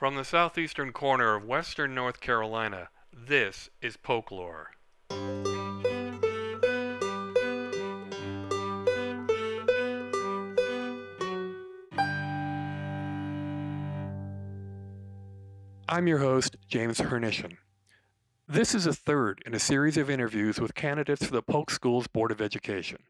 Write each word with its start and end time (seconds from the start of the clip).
From 0.00 0.14
the 0.14 0.24
southeastern 0.24 0.92
corner 0.94 1.34
of 1.34 1.44
western 1.44 1.94
North 1.94 2.20
Carolina, 2.20 2.88
this 3.12 3.68
is 3.82 3.98
Polklore. 3.98 4.68
I'm 15.86 16.06
your 16.06 16.16
host, 16.16 16.56
James 16.66 17.00
Hernishin. 17.00 17.58
This 18.48 18.74
is 18.74 18.86
a 18.86 18.94
third 18.94 19.42
in 19.44 19.52
a 19.52 19.58
series 19.58 19.98
of 19.98 20.08
interviews 20.08 20.58
with 20.58 20.74
candidates 20.74 21.26
for 21.26 21.32
the 21.32 21.42
Polk 21.42 21.70
Schools 21.70 22.06
Board 22.06 22.32
of 22.32 22.40
Education. 22.40 23.02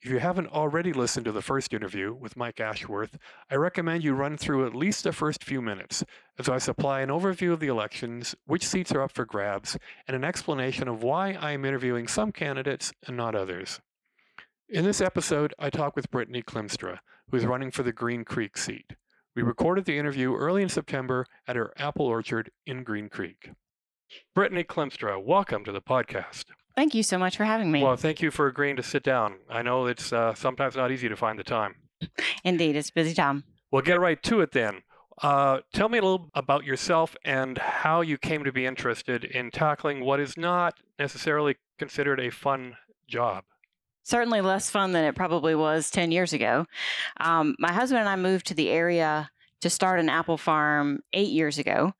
If 0.00 0.10
you 0.12 0.20
haven't 0.20 0.52
already 0.52 0.92
listened 0.92 1.24
to 1.24 1.32
the 1.32 1.42
first 1.42 1.74
interview 1.74 2.14
with 2.14 2.36
Mike 2.36 2.60
Ashworth, 2.60 3.18
I 3.50 3.56
recommend 3.56 4.04
you 4.04 4.14
run 4.14 4.36
through 4.36 4.64
at 4.64 4.74
least 4.74 5.02
the 5.02 5.12
first 5.12 5.42
few 5.42 5.60
minutes 5.60 6.04
as 6.38 6.48
I 6.48 6.58
supply 6.58 7.00
an 7.00 7.08
overview 7.08 7.52
of 7.52 7.58
the 7.58 7.66
elections, 7.66 8.36
which 8.46 8.64
seats 8.64 8.92
are 8.92 9.02
up 9.02 9.10
for 9.10 9.24
grabs, 9.24 9.76
and 10.06 10.14
an 10.14 10.22
explanation 10.22 10.86
of 10.86 11.02
why 11.02 11.32
I 11.32 11.50
am 11.50 11.64
interviewing 11.64 12.06
some 12.06 12.30
candidates 12.30 12.92
and 13.08 13.16
not 13.16 13.34
others. 13.34 13.80
In 14.68 14.84
this 14.84 15.00
episode, 15.00 15.52
I 15.58 15.68
talk 15.68 15.96
with 15.96 16.12
Brittany 16.12 16.42
Klimstra, 16.42 17.00
who 17.28 17.36
is 17.36 17.44
running 17.44 17.72
for 17.72 17.82
the 17.82 17.92
Green 17.92 18.24
Creek 18.24 18.56
seat. 18.56 18.92
We 19.34 19.42
recorded 19.42 19.84
the 19.84 19.98
interview 19.98 20.36
early 20.36 20.62
in 20.62 20.68
September 20.68 21.26
at 21.48 21.56
her 21.56 21.72
apple 21.76 22.06
orchard 22.06 22.52
in 22.66 22.84
Green 22.84 23.08
Creek. 23.08 23.50
Brittany 24.32 24.62
Klimstra, 24.62 25.20
welcome 25.20 25.64
to 25.64 25.72
the 25.72 25.82
podcast. 25.82 26.44
Thank 26.78 26.94
you 26.94 27.02
so 27.02 27.18
much 27.18 27.36
for 27.36 27.42
having 27.42 27.72
me. 27.72 27.82
Well, 27.82 27.96
thank 27.96 28.22
you 28.22 28.30
for 28.30 28.46
agreeing 28.46 28.76
to 28.76 28.84
sit 28.84 29.02
down. 29.02 29.38
I 29.50 29.62
know 29.62 29.86
it's 29.86 30.12
uh, 30.12 30.32
sometimes 30.34 30.76
not 30.76 30.92
easy 30.92 31.08
to 31.08 31.16
find 31.16 31.36
the 31.36 31.42
time. 31.42 31.74
Indeed, 32.44 32.76
it's 32.76 32.92
busy 32.92 33.14
time. 33.14 33.42
We'll 33.72 33.82
get 33.82 33.98
right 33.98 34.22
to 34.22 34.42
it 34.42 34.52
then. 34.52 34.82
Uh, 35.20 35.58
tell 35.72 35.88
me 35.88 35.98
a 35.98 36.02
little 36.02 36.30
about 36.34 36.62
yourself 36.62 37.16
and 37.24 37.58
how 37.58 38.00
you 38.00 38.16
came 38.16 38.44
to 38.44 38.52
be 38.52 38.64
interested 38.64 39.24
in 39.24 39.50
tackling 39.50 40.04
what 40.04 40.20
is 40.20 40.36
not 40.36 40.74
necessarily 41.00 41.56
considered 41.80 42.20
a 42.20 42.30
fun 42.30 42.76
job. 43.08 43.42
Certainly 44.04 44.42
less 44.42 44.70
fun 44.70 44.92
than 44.92 45.04
it 45.04 45.16
probably 45.16 45.56
was 45.56 45.90
10 45.90 46.12
years 46.12 46.32
ago. 46.32 46.64
Um, 47.18 47.56
my 47.58 47.72
husband 47.72 47.98
and 47.98 48.08
I 48.08 48.14
moved 48.14 48.46
to 48.46 48.54
the 48.54 48.70
area 48.70 49.30
to 49.60 49.70
start 49.70 50.00
an 50.00 50.08
apple 50.08 50.38
farm 50.38 51.00
eight 51.12 51.30
years 51.30 51.58
ago. 51.58 51.92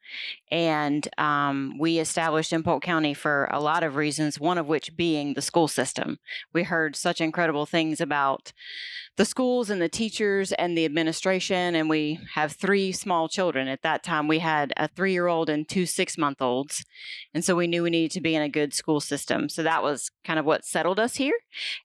And 0.51 1.06
um, 1.19 1.77
we 1.78 1.98
established 1.98 2.53
in 2.53 2.62
Polk 2.62 2.83
County 2.83 3.14
for 3.14 3.48
a 3.53 3.61
lot 3.61 3.83
of 3.83 3.97
reasons, 3.97 4.41
one 4.41 4.59
of 4.59 4.67
which 4.67 4.97
being 4.97 5.34
the 5.34 5.42
school 5.42 5.69
system. 5.69 6.19
We 6.53 6.62
heard 6.62 6.97
such 6.97 7.20
incredible 7.20 7.67
things 7.67 8.01
about 8.01 8.53
the 9.19 9.25
schools 9.25 9.69
and 9.69 9.83
the 9.83 9.89
teachers 9.89 10.53
and 10.53 10.79
the 10.79 10.84
administration. 10.84 11.75
And 11.75 11.91
we 11.91 12.20
have 12.34 12.53
three 12.53 12.92
small 12.92 13.29
children. 13.29 13.67
At 13.67 13.83
that 13.83 14.05
time, 14.05 14.29
we 14.29 14.39
had 14.39 14.73
a 14.77 14.89
three 14.89 15.12
year 15.12 15.27
old 15.27 15.51
and 15.51 15.69
two 15.69 15.86
six 15.86 16.17
month 16.17 16.41
olds. 16.41 16.84
And 17.34 17.45
so 17.45 17.56
we 17.56 17.67
knew 17.67 17.83
we 17.83 17.91
needed 17.91 18.12
to 18.12 18.20
be 18.20 18.36
in 18.36 18.42
a 18.42 18.48
good 18.48 18.73
school 18.73 19.01
system. 19.01 19.48
So 19.48 19.64
that 19.64 19.83
was 19.83 20.11
kind 20.25 20.39
of 20.39 20.47
what 20.47 20.64
settled 20.64 21.01
us 21.01 21.17
here. 21.17 21.34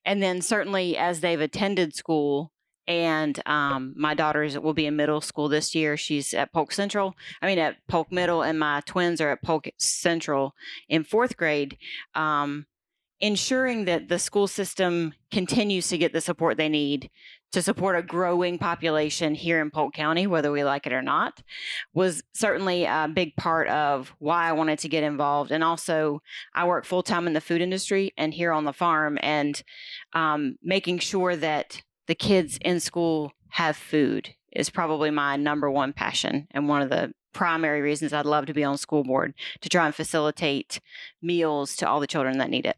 And 0.06 0.22
then, 0.22 0.42
certainly, 0.42 0.96
as 0.96 1.20
they've 1.20 1.42
attended 1.42 1.96
school, 1.96 2.53
and 2.88 3.42
um, 3.46 3.94
my 3.96 4.14
daughter 4.14 4.48
will 4.62 4.74
be 4.74 4.86
in 4.86 4.96
middle 4.96 5.22
school 5.22 5.50
this 5.50 5.74
year. 5.74 5.98
She's 5.98 6.34
at 6.34 6.52
Polk 6.52 6.72
Central. 6.72 7.16
I 7.42 7.48
mean, 7.48 7.60
at 7.60 7.78
Polk 7.88 8.12
Middle, 8.12 8.42
and 8.42 8.60
my 8.60 8.82
twins 8.86 9.22
are 9.22 9.32
at 9.32 9.44
Polk 9.44 9.68
Central 9.78 10.56
in 10.90 11.04
fourth 11.04 11.38
grade. 11.38 11.78
Um, 12.16 12.66
ensuring 13.20 13.86
that 13.86 14.10
the 14.10 14.20
school 14.20 14.48
system 14.48 15.14
continues 15.32 15.88
to 15.88 15.98
get 15.98 16.12
the 16.12 16.20
support 16.20 16.58
they 16.58 16.68
need 16.68 17.10
to 17.54 17.62
support 17.62 17.96
a 17.96 18.02
growing 18.02 18.58
population 18.58 19.36
here 19.36 19.62
in 19.62 19.70
Polk 19.70 19.94
County, 19.94 20.26
whether 20.26 20.52
we 20.52 20.64
like 20.64 20.88
it 20.88 20.92
or 20.92 21.04
not, 21.04 21.44
was 21.94 22.24
certainly 22.34 22.84
a 22.86 23.10
big 23.14 23.36
part 23.36 23.68
of 23.70 24.14
why 24.18 24.50
I 24.50 24.54
wanted 24.54 24.80
to 24.80 24.90
get 24.90 25.04
involved. 25.04 25.52
And 25.52 25.64
also, 25.64 26.22
I 26.56 26.66
work 26.66 26.84
full 26.84 27.04
time 27.04 27.28
in 27.28 27.34
the 27.34 27.42
food 27.42 27.62
industry 27.62 28.12
and 28.18 28.34
here 28.34 28.52
on 28.52 28.66
the 28.66 28.74
farm, 28.74 29.20
and 29.22 29.62
um, 30.14 30.58
making 30.64 31.00
sure 31.00 31.36
that 31.36 31.84
the 32.08 32.16
kids 32.16 32.58
in 32.62 32.80
school 32.80 33.34
have 33.50 33.78
food 33.78 34.36
is 34.52 34.70
probably 34.70 35.10
my 35.10 35.36
number 35.36 35.70
one 35.70 35.94
passion 35.94 36.48
and 36.52 36.68
one 36.68 36.82
of 36.82 36.90
the 36.90 37.14
primary 37.34 37.82
reasons 37.82 38.14
I'd 38.14 38.26
love 38.26 38.46
to 38.46 38.54
be 38.54 38.64
on 38.64 38.78
school 38.78 39.04
board 39.04 39.34
to 39.62 39.70
try 39.70 39.86
and 39.86 39.96
facilitate 39.96 40.80
meals 41.22 41.76
to 41.78 41.88
all 41.88 42.00
the 42.00 42.08
children 42.08 42.38
that 42.38 42.50
need 42.50 42.66
it. 42.66 42.78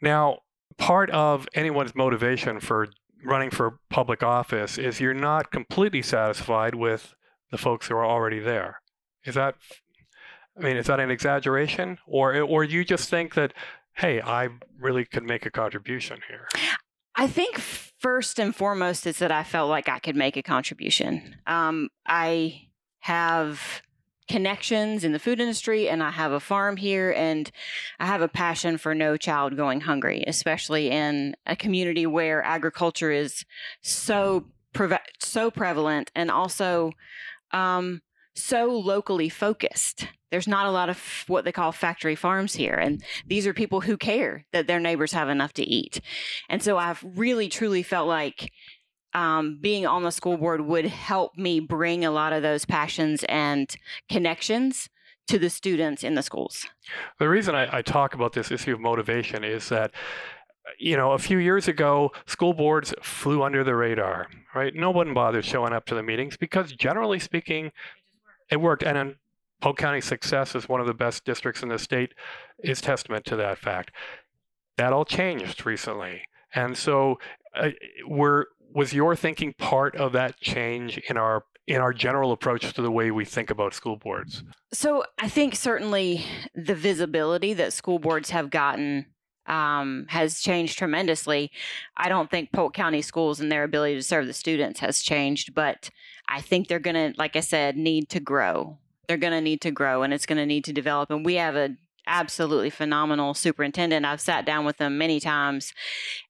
Now, 0.00 0.40
part 0.78 1.10
of 1.10 1.48
anyone's 1.54 1.94
motivation 1.94 2.60
for 2.60 2.88
running 3.24 3.50
for 3.50 3.80
public 3.90 4.22
office 4.22 4.78
is 4.78 5.00
you're 5.00 5.14
not 5.14 5.50
completely 5.50 6.02
satisfied 6.02 6.74
with 6.74 7.14
the 7.50 7.58
folks 7.58 7.88
who 7.88 7.94
are 7.96 8.06
already 8.06 8.38
there. 8.38 8.80
Is 9.24 9.34
that 9.34 9.56
I 10.58 10.62
mean, 10.62 10.76
is 10.76 10.86
that 10.86 11.00
an 11.00 11.10
exaggeration 11.10 11.98
or 12.06 12.40
or 12.40 12.64
you 12.64 12.84
just 12.84 13.10
think 13.10 13.34
that 13.34 13.52
hey, 13.94 14.20
I 14.20 14.48
really 14.78 15.04
could 15.06 15.24
make 15.24 15.46
a 15.46 15.50
contribution 15.50 16.20
here? 16.28 16.48
I 17.16 17.26
think 17.26 17.58
first 17.58 18.38
and 18.38 18.54
foremost 18.54 19.06
is 19.06 19.18
that 19.18 19.32
I 19.32 19.42
felt 19.42 19.70
like 19.70 19.88
I 19.88 19.98
could 19.98 20.16
make 20.16 20.36
a 20.36 20.42
contribution. 20.42 21.36
Um, 21.46 21.88
I 22.06 22.68
have 23.00 23.82
connections 24.28 25.04
in 25.04 25.12
the 25.12 25.18
food 25.18 25.40
industry 25.40 25.88
and 25.88 26.02
I 26.02 26.10
have 26.10 26.32
a 26.32 26.40
farm 26.40 26.76
here 26.76 27.12
and 27.16 27.50
I 28.00 28.06
have 28.06 28.22
a 28.22 28.28
passion 28.28 28.76
for 28.76 28.94
no 28.94 29.16
child 29.16 29.56
going 29.56 29.80
hungry, 29.80 30.24
especially 30.26 30.90
in 30.90 31.36
a 31.46 31.56
community 31.56 32.06
where 32.06 32.42
agriculture 32.42 33.12
is 33.12 33.44
so 33.82 34.46
pre- 34.72 34.98
so 35.20 35.50
prevalent 35.50 36.10
and 36.14 36.30
also 36.30 36.92
um, 37.52 38.02
so 38.36 38.66
locally 38.66 39.28
focused. 39.28 40.08
There's 40.30 40.48
not 40.48 40.66
a 40.66 40.70
lot 40.70 40.88
of 40.88 41.24
what 41.26 41.44
they 41.44 41.52
call 41.52 41.72
factory 41.72 42.14
farms 42.14 42.54
here. 42.54 42.74
And 42.74 43.02
these 43.26 43.46
are 43.46 43.54
people 43.54 43.80
who 43.80 43.96
care 43.96 44.44
that 44.52 44.66
their 44.66 44.80
neighbors 44.80 45.12
have 45.12 45.28
enough 45.28 45.52
to 45.54 45.62
eat. 45.62 46.00
And 46.48 46.62
so 46.62 46.76
I've 46.76 47.04
really, 47.16 47.48
truly 47.48 47.82
felt 47.82 48.08
like 48.08 48.50
um, 49.14 49.58
being 49.60 49.86
on 49.86 50.02
the 50.02 50.10
school 50.10 50.36
board 50.36 50.60
would 50.60 50.86
help 50.86 51.36
me 51.36 51.60
bring 51.60 52.04
a 52.04 52.10
lot 52.10 52.32
of 52.32 52.42
those 52.42 52.64
passions 52.64 53.24
and 53.28 53.74
connections 54.10 54.90
to 55.28 55.38
the 55.38 55.50
students 55.50 56.04
in 56.04 56.14
the 56.14 56.22
schools. 56.22 56.66
The 57.18 57.28
reason 57.28 57.54
I, 57.54 57.78
I 57.78 57.82
talk 57.82 58.14
about 58.14 58.32
this 58.32 58.50
issue 58.50 58.74
of 58.74 58.80
motivation 58.80 59.42
is 59.42 59.68
that 59.70 59.92
you 60.78 60.96
know, 60.96 61.12
a 61.12 61.18
few 61.18 61.38
years 61.38 61.68
ago, 61.68 62.10
school 62.26 62.52
boards 62.52 62.92
flew 63.00 63.42
under 63.42 63.62
the 63.62 63.74
radar, 63.74 64.28
right? 64.54 64.74
No 64.74 64.90
one 64.90 65.14
bothered 65.14 65.44
showing 65.44 65.72
up 65.72 65.86
to 65.86 65.94
the 65.94 66.02
meetings 66.02 66.36
because, 66.36 66.72
generally 66.72 67.18
speaking, 67.18 67.70
it 68.50 68.60
worked. 68.60 68.82
And 68.82 68.96
in 68.96 69.16
Polk 69.60 69.78
County's 69.78 70.04
success 70.04 70.54
as 70.54 70.68
one 70.68 70.80
of 70.80 70.86
the 70.86 70.94
best 70.94 71.24
districts 71.24 71.62
in 71.62 71.68
the 71.68 71.78
state 71.78 72.12
is 72.62 72.80
testament 72.80 73.24
to 73.26 73.36
that 73.36 73.58
fact. 73.58 73.90
That 74.76 74.92
all 74.92 75.04
changed 75.04 75.64
recently. 75.64 76.22
And 76.54 76.76
so, 76.76 77.18
uh, 77.54 77.70
were, 78.06 78.48
was 78.72 78.92
your 78.92 79.16
thinking 79.16 79.54
part 79.54 79.96
of 79.96 80.12
that 80.12 80.38
change 80.40 80.98
in 81.08 81.16
our 81.16 81.44
in 81.66 81.80
our 81.80 81.92
general 81.92 82.30
approach 82.30 82.72
to 82.72 82.80
the 82.80 82.92
way 82.92 83.10
we 83.10 83.24
think 83.24 83.50
about 83.50 83.74
school 83.74 83.96
boards? 83.96 84.44
So, 84.72 85.04
I 85.18 85.28
think 85.28 85.56
certainly 85.56 86.24
the 86.54 86.74
visibility 86.74 87.54
that 87.54 87.72
school 87.72 87.98
boards 87.98 88.30
have 88.30 88.50
gotten 88.50 89.06
um, 89.48 90.06
has 90.08 90.40
changed 90.40 90.78
tremendously. 90.78 91.50
I 91.96 92.08
don't 92.08 92.30
think 92.30 92.52
Polk 92.52 92.74
County 92.74 93.02
schools 93.02 93.40
and 93.40 93.50
their 93.50 93.64
ability 93.64 93.94
to 93.94 94.02
serve 94.02 94.26
the 94.26 94.32
students 94.32 94.80
has 94.80 95.02
changed, 95.02 95.54
but 95.54 95.90
I 96.28 96.40
think 96.40 96.68
they're 96.68 96.78
going 96.78 97.12
to, 97.12 97.18
like 97.18 97.36
I 97.36 97.40
said, 97.40 97.76
need 97.76 98.08
to 98.10 98.20
grow. 98.20 98.78
They're 99.06 99.16
going 99.16 99.32
to 99.32 99.40
need 99.40 99.60
to 99.62 99.70
grow 99.70 100.02
and 100.02 100.12
it's 100.12 100.26
going 100.26 100.38
to 100.38 100.46
need 100.46 100.64
to 100.64 100.72
develop. 100.72 101.10
And 101.10 101.24
we 101.24 101.34
have 101.34 101.56
a 101.56 101.76
absolutely 102.08 102.70
phenomenal 102.70 103.34
superintendent. 103.34 104.06
I've 104.06 104.20
sat 104.20 104.46
down 104.46 104.64
with 104.64 104.78
them 104.78 104.96
many 104.98 105.18
times 105.20 105.72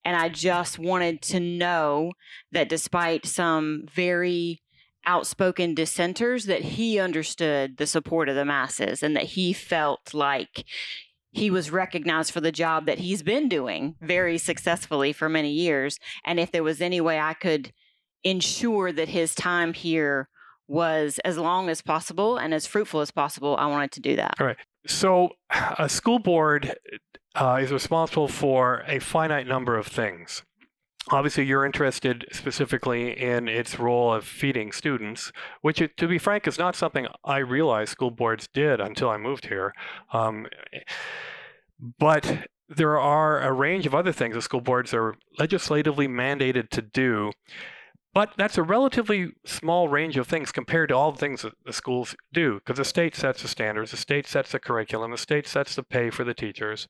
and 0.05 0.17
I 0.17 0.29
just 0.29 0.79
wanted 0.79 1.21
to 1.23 1.41
know 1.41 2.13
that 2.53 2.69
despite 2.69 3.27
some 3.27 3.87
very 3.93 4.61
outspoken 5.05 5.75
dissenters 5.75 6.47
that 6.47 6.63
he 6.63 6.99
understood 6.99 7.77
the 7.77 7.87
support 7.87 8.29
of 8.29 8.35
the 8.35 8.45
masses 8.45 9.03
and 9.03 9.15
that 9.17 9.23
he 9.25 9.53
felt 9.53 10.13
like 10.13 10.65
he 11.37 11.51
was 11.51 11.71
recognized 11.71 12.33
for 12.33 12.41
the 12.41 12.53
job 12.53 12.87
that 12.87 12.99
he's 12.99 13.23
been 13.23 13.49
doing 13.49 13.95
very 14.01 14.39
successfully 14.39 15.13
for 15.13 15.29
many 15.29 15.51
years 15.51 15.99
and 16.25 16.41
if 16.41 16.51
there 16.51 16.63
was 16.63 16.81
any 16.81 17.01
way 17.01 17.21
I 17.21 17.35
could 17.35 17.73
ensure 18.25 18.91
that 18.93 19.09
his 19.09 19.35
time 19.35 19.73
here 19.73 20.29
was 20.69 21.21
as 21.25 21.39
long 21.39 21.69
as 21.69 21.81
possible 21.81 22.37
and 22.37 22.53
as 22.53 22.67
fruitful 22.67 23.01
as 23.01 23.11
possible, 23.11 23.57
I 23.57 23.67
wanted 23.67 23.93
to 23.93 24.01
do 24.01 24.17
that. 24.17 24.35
All 24.41 24.47
right. 24.47 24.57
So, 24.87 25.31
a 25.79 25.89
school 25.89 26.19
board 26.19 26.77
uh, 27.35 27.59
is 27.61 27.73
responsible 27.73 28.29
for 28.29 28.83
a 28.87 28.99
finite 28.99 29.47
number 29.47 29.77
of 29.77 29.87
things. 29.87 30.43
Obviously, 31.13 31.45
you're 31.45 31.65
interested 31.65 32.27
specifically 32.33 33.13
in 33.21 33.49
its 33.49 33.79
role 33.79 34.13
of 34.13 34.25
feeding 34.27 34.73
students, 34.73 35.31
which, 35.63 35.81
to 35.97 36.09
be 36.09 36.19
frank, 36.19 36.49
is 36.49 36.59
not 36.59 36.75
something 36.75 37.07
I 37.25 37.39
realized 37.39 37.93
school 37.93 38.11
boards 38.11 38.49
did 38.53 38.81
until 38.81 39.09
I 39.11 39.17
moved 39.17 39.47
here. 39.47 39.73
Um, 40.13 40.49
but 41.99 42.49
there 42.69 42.99
are 42.99 43.41
a 43.41 43.53
range 43.53 43.87
of 43.87 43.95
other 43.95 44.13
things 44.13 44.35
that 44.35 44.43
school 44.43 44.61
boards 44.61 44.93
are 44.93 45.15
legislatively 45.39 46.09
mandated 46.09 46.71
to 46.71 46.83
do 46.83 47.33
But 48.15 48.33
that's 48.39 48.57
a 48.57 48.63
relatively 48.63 49.33
small 49.45 49.89
range 49.89 50.17
of 50.17 50.27
things 50.27 50.51
compared 50.51 50.89
to 50.89 50.97
all 50.97 51.13
the 51.13 51.19
things 51.19 51.43
that 51.43 51.53
the 51.67 51.73
schools 51.73 52.17
do, 52.33 52.55
because 52.55 52.79
the 52.79 52.85
state 52.85 53.15
sets 53.15 53.43
the 53.43 53.49
standards, 53.49 53.91
the 53.91 53.99
state 53.99 54.27
sets 54.27 54.53
the 54.53 54.59
curriculum, 54.59 55.11
the 55.11 55.19
state 55.19 55.47
sets 55.47 55.75
the 55.77 55.83
pay 55.83 56.09
for 56.09 56.25
the 56.25 56.33
teachers. 56.33 56.89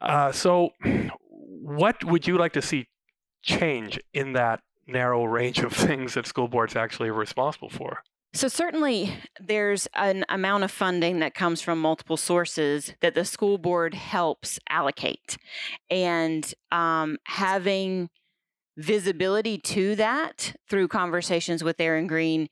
Uh, 0.00 0.30
so, 0.30 0.70
what 1.60 2.04
would 2.04 2.28
you 2.28 2.38
like 2.38 2.52
to 2.52 2.62
see 2.62 2.88
change 3.42 4.00
in 4.12 4.32
that 4.32 4.60
narrow 4.86 5.24
range 5.24 5.58
of 5.58 5.72
things 5.74 6.14
that 6.14 6.26
school 6.26 6.48
boards 6.48 6.76
actually 6.76 7.08
are 7.08 7.14
responsible 7.14 7.70
for? 7.70 8.02
So, 8.34 8.46
certainly, 8.46 9.16
there's 9.40 9.88
an 9.94 10.24
amount 10.28 10.64
of 10.64 10.70
funding 10.70 11.20
that 11.20 11.34
comes 11.34 11.62
from 11.62 11.80
multiple 11.80 12.18
sources 12.18 12.92
that 13.00 13.14
the 13.14 13.24
school 13.24 13.56
board 13.56 13.94
helps 13.94 14.60
allocate. 14.68 15.38
And 15.90 16.52
um, 16.70 17.16
having 17.24 18.10
visibility 18.76 19.58
to 19.58 19.96
that 19.96 20.54
through 20.68 20.88
conversations 20.88 21.64
with 21.64 21.80
Aaron 21.80 22.06
Greene, 22.06 22.48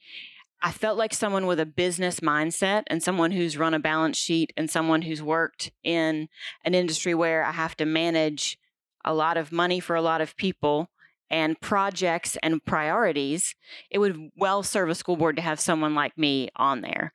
I 0.62 0.72
felt 0.72 0.96
like 0.96 1.12
someone 1.12 1.46
with 1.46 1.60
a 1.60 1.66
business 1.66 2.20
mindset 2.20 2.84
and 2.86 3.02
someone 3.02 3.30
who's 3.30 3.58
run 3.58 3.74
a 3.74 3.78
balance 3.78 4.16
sheet 4.16 4.52
and 4.56 4.70
someone 4.70 5.02
who's 5.02 5.22
worked 5.22 5.70
in 5.84 6.28
an 6.64 6.74
industry 6.74 7.14
where 7.14 7.44
I 7.44 7.52
have 7.52 7.76
to 7.76 7.84
manage 7.84 8.58
a 9.06 9.14
lot 9.14 9.36
of 9.36 9.52
money 9.52 9.80
for 9.80 9.96
a 9.96 10.02
lot 10.02 10.20
of 10.20 10.36
people 10.36 10.90
and 11.30 11.60
projects 11.60 12.36
and 12.42 12.64
priorities, 12.64 13.54
it 13.90 13.98
would 13.98 14.30
well 14.36 14.62
serve 14.62 14.90
a 14.90 14.94
school 14.94 15.16
board 15.16 15.36
to 15.36 15.42
have 15.42 15.58
someone 15.58 15.94
like 15.94 16.16
me 16.18 16.48
on 16.56 16.82
there. 16.82 17.12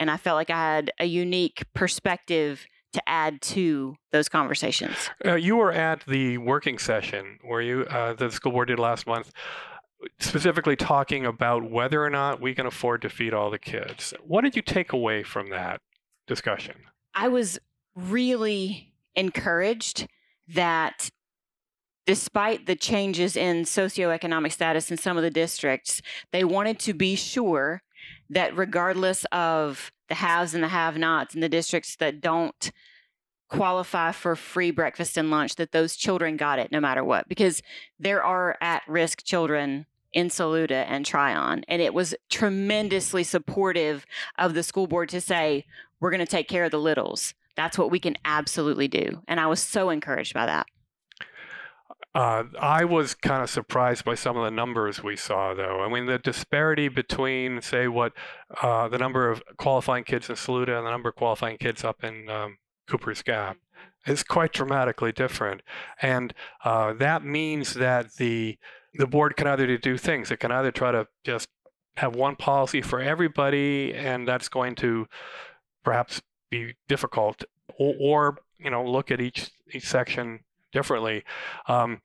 And 0.00 0.10
I 0.10 0.16
felt 0.16 0.36
like 0.36 0.50
I 0.50 0.56
had 0.56 0.92
a 0.98 1.04
unique 1.04 1.64
perspective 1.74 2.66
to 2.92 3.08
add 3.08 3.42
to 3.42 3.96
those 4.12 4.28
conversations. 4.28 5.10
Uh, 5.24 5.34
you 5.34 5.56
were 5.56 5.72
at 5.72 6.04
the 6.06 6.38
working 6.38 6.78
session 6.78 7.38
were 7.44 7.60
you 7.60 7.82
uh, 7.84 8.14
the 8.14 8.30
school 8.30 8.52
board 8.52 8.68
did 8.68 8.78
last 8.78 9.06
month, 9.06 9.30
specifically 10.18 10.76
talking 10.76 11.26
about 11.26 11.70
whether 11.70 12.02
or 12.02 12.10
not 12.10 12.40
we 12.40 12.54
can 12.54 12.66
afford 12.66 13.02
to 13.02 13.10
feed 13.10 13.34
all 13.34 13.50
the 13.50 13.58
kids. 13.58 14.14
What 14.24 14.42
did 14.42 14.56
you 14.56 14.62
take 14.62 14.92
away 14.92 15.22
from 15.22 15.50
that 15.50 15.80
discussion? 16.26 16.76
I 17.14 17.28
was 17.28 17.58
really 17.94 18.94
encouraged 19.16 20.06
that 20.54 21.10
despite 22.06 22.66
the 22.66 22.76
changes 22.76 23.36
in 23.36 23.64
socioeconomic 23.64 24.52
status 24.52 24.90
in 24.90 24.96
some 24.96 25.16
of 25.16 25.22
the 25.22 25.30
districts, 25.30 26.00
they 26.32 26.44
wanted 26.44 26.78
to 26.78 26.94
be 26.94 27.14
sure 27.14 27.82
that 28.30 28.56
regardless 28.56 29.24
of 29.32 29.92
the 30.08 30.14
haves 30.14 30.54
and 30.54 30.64
the 30.64 30.68
have 30.68 30.96
nots 30.96 31.34
in 31.34 31.40
the 31.40 31.48
districts 31.48 31.96
that 31.96 32.20
don't 32.20 32.70
qualify 33.48 34.12
for 34.12 34.36
free 34.36 34.70
breakfast 34.70 35.16
and 35.16 35.30
lunch, 35.30 35.56
that 35.56 35.72
those 35.72 35.96
children 35.96 36.36
got 36.36 36.58
it 36.58 36.72
no 36.72 36.80
matter 36.80 37.04
what, 37.04 37.28
because 37.28 37.62
there 37.98 38.22
are 38.22 38.56
at 38.60 38.82
risk 38.88 39.22
children 39.24 39.86
in 40.12 40.30
Saluda 40.30 40.88
and 40.88 41.04
Tryon. 41.04 41.64
And 41.68 41.82
it 41.82 41.92
was 41.92 42.14
tremendously 42.30 43.24
supportive 43.24 44.06
of 44.38 44.54
the 44.54 44.62
school 44.62 44.86
board 44.86 45.10
to 45.10 45.20
say, 45.20 45.64
we're 46.00 46.10
going 46.10 46.20
to 46.20 46.26
take 46.26 46.48
care 46.48 46.64
of 46.64 46.70
the 46.70 46.78
littles. 46.78 47.34
That's 47.58 47.76
what 47.76 47.90
we 47.90 47.98
can 47.98 48.16
absolutely 48.24 48.86
do. 48.86 49.20
And 49.26 49.40
I 49.40 49.48
was 49.48 49.60
so 49.60 49.90
encouraged 49.90 50.32
by 50.32 50.46
that. 50.46 50.68
Uh, 52.14 52.44
I 52.60 52.84
was 52.84 53.14
kind 53.14 53.42
of 53.42 53.50
surprised 53.50 54.04
by 54.04 54.14
some 54.14 54.36
of 54.36 54.44
the 54.44 54.52
numbers 54.52 55.02
we 55.02 55.16
saw, 55.16 55.54
though. 55.54 55.82
I 55.82 55.92
mean, 55.92 56.06
the 56.06 56.18
disparity 56.18 56.86
between, 56.86 57.60
say, 57.60 57.88
what 57.88 58.12
uh, 58.62 58.86
the 58.86 58.96
number 58.96 59.28
of 59.28 59.42
qualifying 59.56 60.04
kids 60.04 60.30
in 60.30 60.36
Saluda 60.36 60.78
and 60.78 60.86
the 60.86 60.90
number 60.92 61.08
of 61.08 61.16
qualifying 61.16 61.58
kids 61.58 61.82
up 61.82 62.04
in 62.04 62.30
um, 62.30 62.58
Cooper's 62.88 63.22
Gap 63.22 63.56
is 64.06 64.22
quite 64.22 64.52
dramatically 64.52 65.10
different, 65.10 65.62
and 66.00 66.32
uh, 66.64 66.92
that 66.92 67.24
means 67.24 67.74
that 67.74 68.14
the 68.14 68.56
the 68.94 69.06
board 69.08 69.36
can 69.36 69.48
either 69.48 69.76
do 69.76 69.98
things. 69.98 70.30
It 70.30 70.38
can 70.38 70.52
either 70.52 70.70
try 70.70 70.92
to 70.92 71.08
just 71.24 71.48
have 71.96 72.14
one 72.14 72.36
policy 72.36 72.82
for 72.82 73.00
everybody, 73.00 73.92
and 73.94 74.28
that's 74.28 74.48
going 74.48 74.76
to 74.76 75.08
perhaps 75.84 76.22
be 76.50 76.74
difficult, 76.88 77.44
or, 77.78 77.94
or 78.00 78.38
you 78.58 78.70
know, 78.70 78.84
look 78.84 79.10
at 79.10 79.20
each 79.20 79.50
each 79.72 79.86
section 79.86 80.40
differently. 80.72 81.24
Um, 81.66 82.00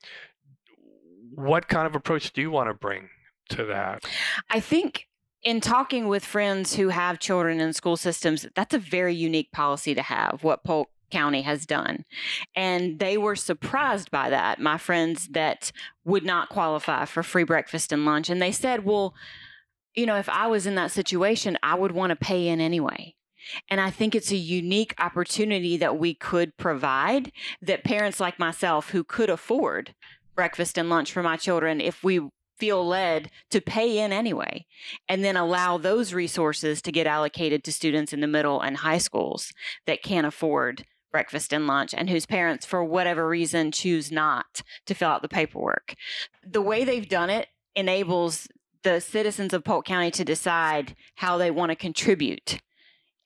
what 1.36 1.68
kind 1.68 1.88
of 1.88 1.96
approach 1.96 2.32
do 2.34 2.42
you 2.42 2.52
want 2.52 2.70
to 2.70 2.74
bring 2.74 3.10
to 3.50 3.66
that? 3.66 4.04
I 4.50 4.60
think 4.60 5.08
in 5.42 5.60
talking 5.62 6.08
with 6.08 6.24
friends 6.24 6.76
who 6.76 6.90
have 6.90 7.20
children 7.20 7.60
in 7.60 7.74
school 7.74 7.98
systems, 7.98 8.46
that's 8.56 8.74
a 8.74 8.80
very 8.80 9.16
unique 9.16 9.52
policy 9.52 9.94
to 9.96 10.02
have, 10.02 10.40
what 10.42 10.64
Polk 10.64 10.90
County 11.12 11.42
has 11.42 11.66
done. 11.66 12.06
And 12.56 13.00
they 13.00 13.18
were 13.18 13.36
surprised 13.36 14.10
by 14.10 14.30
that, 14.30 14.60
my 14.60 14.78
friends 14.78 15.28
that 15.30 15.72
would 16.06 16.24
not 16.24 16.50
qualify 16.50 17.06
for 17.06 17.24
free 17.24 17.44
breakfast 17.44 17.92
and 17.92 18.06
lunch. 18.06 18.30
And 18.30 18.42
they 18.42 18.52
said, 18.52 18.86
well, 18.86 19.14
you 19.96 20.06
know, 20.06 20.18
if 20.18 20.30
I 20.30 20.48
was 20.48 20.66
in 20.66 20.76
that 20.76 20.92
situation, 20.92 21.58
I 21.62 21.76
would 21.76 21.92
want 21.92 22.12
to 22.12 22.16
pay 22.16 22.48
in 22.48 22.60
anyway. 22.60 23.16
And 23.70 23.82
I 23.82 23.90
think 23.90 24.16
it's 24.16 24.32
a 24.32 24.38
unique 24.38 24.94
opportunity 25.00 25.78
that 25.78 25.98
we 25.98 26.14
could 26.14 26.58
provide 26.58 27.32
that 27.62 27.84
parents 27.84 28.20
like 28.20 28.40
myself 28.40 28.90
who 28.92 29.04
could 29.04 29.30
afford 29.30 29.94
breakfast 30.36 30.78
and 30.78 30.90
lunch 30.90 31.12
for 31.12 31.24
my 31.24 31.38
children, 31.38 31.80
if 31.80 32.04
we 32.04 32.22
feel 32.58 32.86
led 32.86 33.30
to 33.50 33.60
pay 33.60 33.98
in 34.00 34.14
anyway, 34.14 34.66
and 35.10 35.24
then 35.24 35.36
allow 35.36 35.78
those 35.78 36.14
resources 36.14 36.82
to 36.82 36.92
get 36.92 37.08
allocated 37.08 37.64
to 37.64 37.72
students 37.72 38.14
in 38.14 38.22
the 38.22 38.28
middle 38.28 38.62
and 38.62 38.78
high 38.78 38.98
schools 38.98 39.52
that 39.86 40.04
can't 40.04 40.28
afford 40.28 40.86
breakfast 41.12 41.54
and 41.54 41.68
lunch 41.68 41.94
and 41.94 42.10
whose 42.10 42.26
parents, 42.26 42.66
for 42.66 42.84
whatever 42.84 43.28
reason, 43.28 43.72
choose 43.72 44.12
not 44.12 44.62
to 44.86 44.94
fill 44.94 45.10
out 45.10 45.22
the 45.22 45.28
paperwork. 45.28 45.94
The 46.46 46.62
way 46.62 46.84
they've 46.84 47.08
done 47.08 47.30
it 47.30 47.48
enables 47.76 48.48
the 48.84 49.00
citizens 49.00 49.54
of 49.54 49.64
Polk 49.64 49.86
County 49.86 50.12
to 50.12 50.26
decide 50.26 50.96
how 51.16 51.38
they 51.38 51.52
want 51.52 51.70
to 51.72 51.76
contribute 51.76 52.60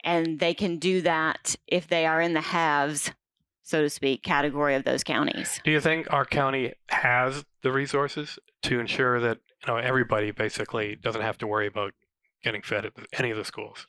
and 0.07 0.39
they 0.39 0.53
can 0.53 0.79
do 0.79 1.01
that 1.01 1.55
if 1.67 1.87
they 1.87 2.05
are 2.05 2.21
in 2.21 2.33
the 2.33 2.41
haves 2.41 3.11
so 3.61 3.81
to 3.81 3.89
speak 3.89 4.23
category 4.23 4.73
of 4.73 4.83
those 4.85 5.03
counties 5.03 5.59
do 5.63 5.71
you 5.71 5.81
think 5.81 6.11
our 6.11 6.25
county 6.25 6.73
has 6.89 7.45
the 7.61 7.71
resources 7.71 8.39
to 8.63 8.79
ensure 8.79 9.19
that 9.19 9.37
you 9.61 9.71
know 9.71 9.77
everybody 9.77 10.31
basically 10.31 10.95
doesn't 10.95 11.21
have 11.21 11.37
to 11.37 11.45
worry 11.45 11.67
about 11.67 11.93
getting 12.43 12.61
fed 12.61 12.85
at 12.85 12.93
any 13.13 13.29
of 13.29 13.37
the 13.37 13.45
schools 13.45 13.85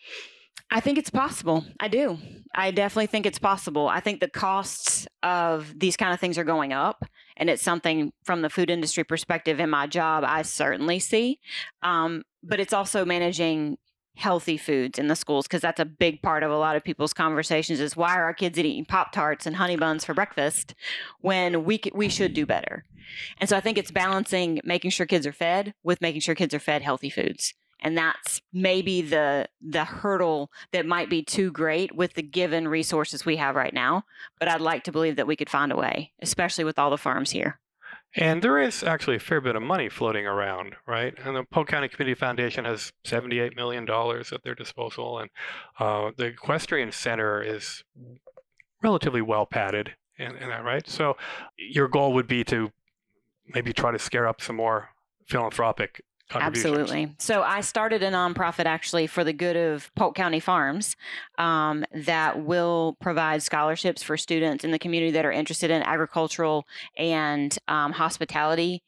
I 0.70 0.80
think 0.80 0.98
it's 0.98 1.08
possible. 1.08 1.64
I 1.80 1.88
do. 1.88 2.18
I 2.54 2.72
definitely 2.72 3.06
think 3.06 3.24
it's 3.24 3.38
possible. 3.38 3.88
I 3.88 4.00
think 4.00 4.20
the 4.20 4.28
costs 4.28 5.06
of 5.22 5.72
these 5.78 5.96
kind 5.96 6.12
of 6.12 6.20
things 6.20 6.36
are 6.36 6.44
going 6.44 6.74
up, 6.74 7.04
and 7.38 7.48
it's 7.48 7.62
something 7.62 8.12
from 8.22 8.42
the 8.42 8.50
food 8.50 8.68
industry 8.68 9.02
perspective 9.02 9.60
in 9.60 9.70
my 9.70 9.86
job 9.86 10.24
I 10.26 10.42
certainly 10.42 10.98
see. 10.98 11.40
Um, 11.82 12.22
but 12.42 12.60
it's 12.60 12.74
also 12.74 13.06
managing 13.06 13.78
healthy 14.18 14.56
foods 14.56 14.98
in 14.98 15.06
the 15.06 15.14
schools 15.14 15.46
because 15.46 15.62
that's 15.62 15.78
a 15.78 15.84
big 15.84 16.20
part 16.22 16.42
of 16.42 16.50
a 16.50 16.56
lot 16.58 16.74
of 16.74 16.82
people's 16.82 17.12
conversations 17.12 17.78
is 17.78 17.96
why 17.96 18.16
are 18.16 18.24
our 18.24 18.34
kids 18.34 18.58
eating 18.58 18.84
pop 18.84 19.12
tarts 19.12 19.46
and 19.46 19.54
honey 19.54 19.76
buns 19.76 20.04
for 20.04 20.12
breakfast 20.12 20.74
when 21.20 21.64
we 21.64 21.80
we 21.94 22.08
should 22.08 22.34
do 22.34 22.44
better? 22.44 22.84
And 23.38 23.48
so 23.48 23.56
i 23.56 23.60
think 23.60 23.78
it's 23.78 23.92
balancing 23.92 24.60
making 24.64 24.90
sure 24.90 25.06
kids 25.06 25.24
are 25.24 25.32
fed 25.32 25.72
with 25.84 26.00
making 26.00 26.20
sure 26.20 26.34
kids 26.34 26.52
are 26.52 26.58
fed 26.58 26.82
healthy 26.82 27.10
foods. 27.10 27.54
And 27.80 27.96
that's 27.96 28.42
maybe 28.52 29.02
the 29.02 29.46
the 29.60 29.84
hurdle 29.84 30.50
that 30.72 30.84
might 30.84 31.08
be 31.08 31.22
too 31.22 31.52
great 31.52 31.94
with 31.94 32.14
the 32.14 32.22
given 32.22 32.66
resources 32.66 33.24
we 33.24 33.36
have 33.36 33.54
right 33.54 33.72
now 33.72 34.02
but 34.40 34.48
i'd 34.48 34.60
like 34.60 34.82
to 34.84 34.92
believe 34.92 35.14
that 35.14 35.28
we 35.28 35.36
could 35.36 35.50
find 35.50 35.70
a 35.70 35.76
way 35.76 36.12
especially 36.20 36.64
with 36.64 36.78
all 36.78 36.90
the 36.90 36.98
farms 36.98 37.30
here 37.30 37.60
and 38.16 38.42
there 38.42 38.58
is 38.58 38.82
actually 38.82 39.16
a 39.16 39.20
fair 39.20 39.40
bit 39.40 39.54
of 39.54 39.62
money 39.62 39.88
floating 39.88 40.26
around, 40.26 40.76
right? 40.86 41.14
And 41.24 41.36
the 41.36 41.44
Polk 41.44 41.68
County 41.68 41.88
Community 41.88 42.18
Foundation 42.18 42.64
has 42.64 42.92
$78 43.04 43.54
million 43.54 43.88
at 43.88 44.42
their 44.42 44.54
disposal. 44.54 45.18
And 45.18 45.30
uh, 45.78 46.10
the 46.16 46.26
Equestrian 46.26 46.90
Center 46.90 47.42
is 47.42 47.84
relatively 48.82 49.20
well 49.20 49.46
padded 49.46 49.94
in, 50.18 50.36
in 50.36 50.48
that, 50.48 50.64
right? 50.64 50.88
So 50.88 51.16
your 51.56 51.88
goal 51.88 52.14
would 52.14 52.26
be 52.26 52.44
to 52.44 52.72
maybe 53.54 53.72
try 53.72 53.92
to 53.92 53.98
scare 53.98 54.26
up 54.26 54.40
some 54.40 54.56
more 54.56 54.90
philanthropic 55.26 56.02
Absolutely. 56.30 57.14
So 57.18 57.42
I 57.42 57.60
started 57.60 58.02
a 58.02 58.10
nonprofit 58.10 58.66
actually 58.66 59.06
for 59.06 59.24
the 59.24 59.32
good 59.32 59.56
of 59.56 59.90
Polk 59.94 60.14
County 60.14 60.40
Farms 60.40 60.96
um, 61.38 61.84
that 61.92 62.44
will 62.44 62.96
provide 63.00 63.42
scholarships 63.42 64.02
for 64.02 64.16
students 64.16 64.64
in 64.64 64.70
the 64.70 64.78
community 64.78 65.12
that 65.12 65.24
are 65.24 65.32
interested 65.32 65.70
in 65.70 65.82
agricultural 65.82 66.66
and 66.96 67.56
um, 67.68 67.92
hospitality 67.92 68.82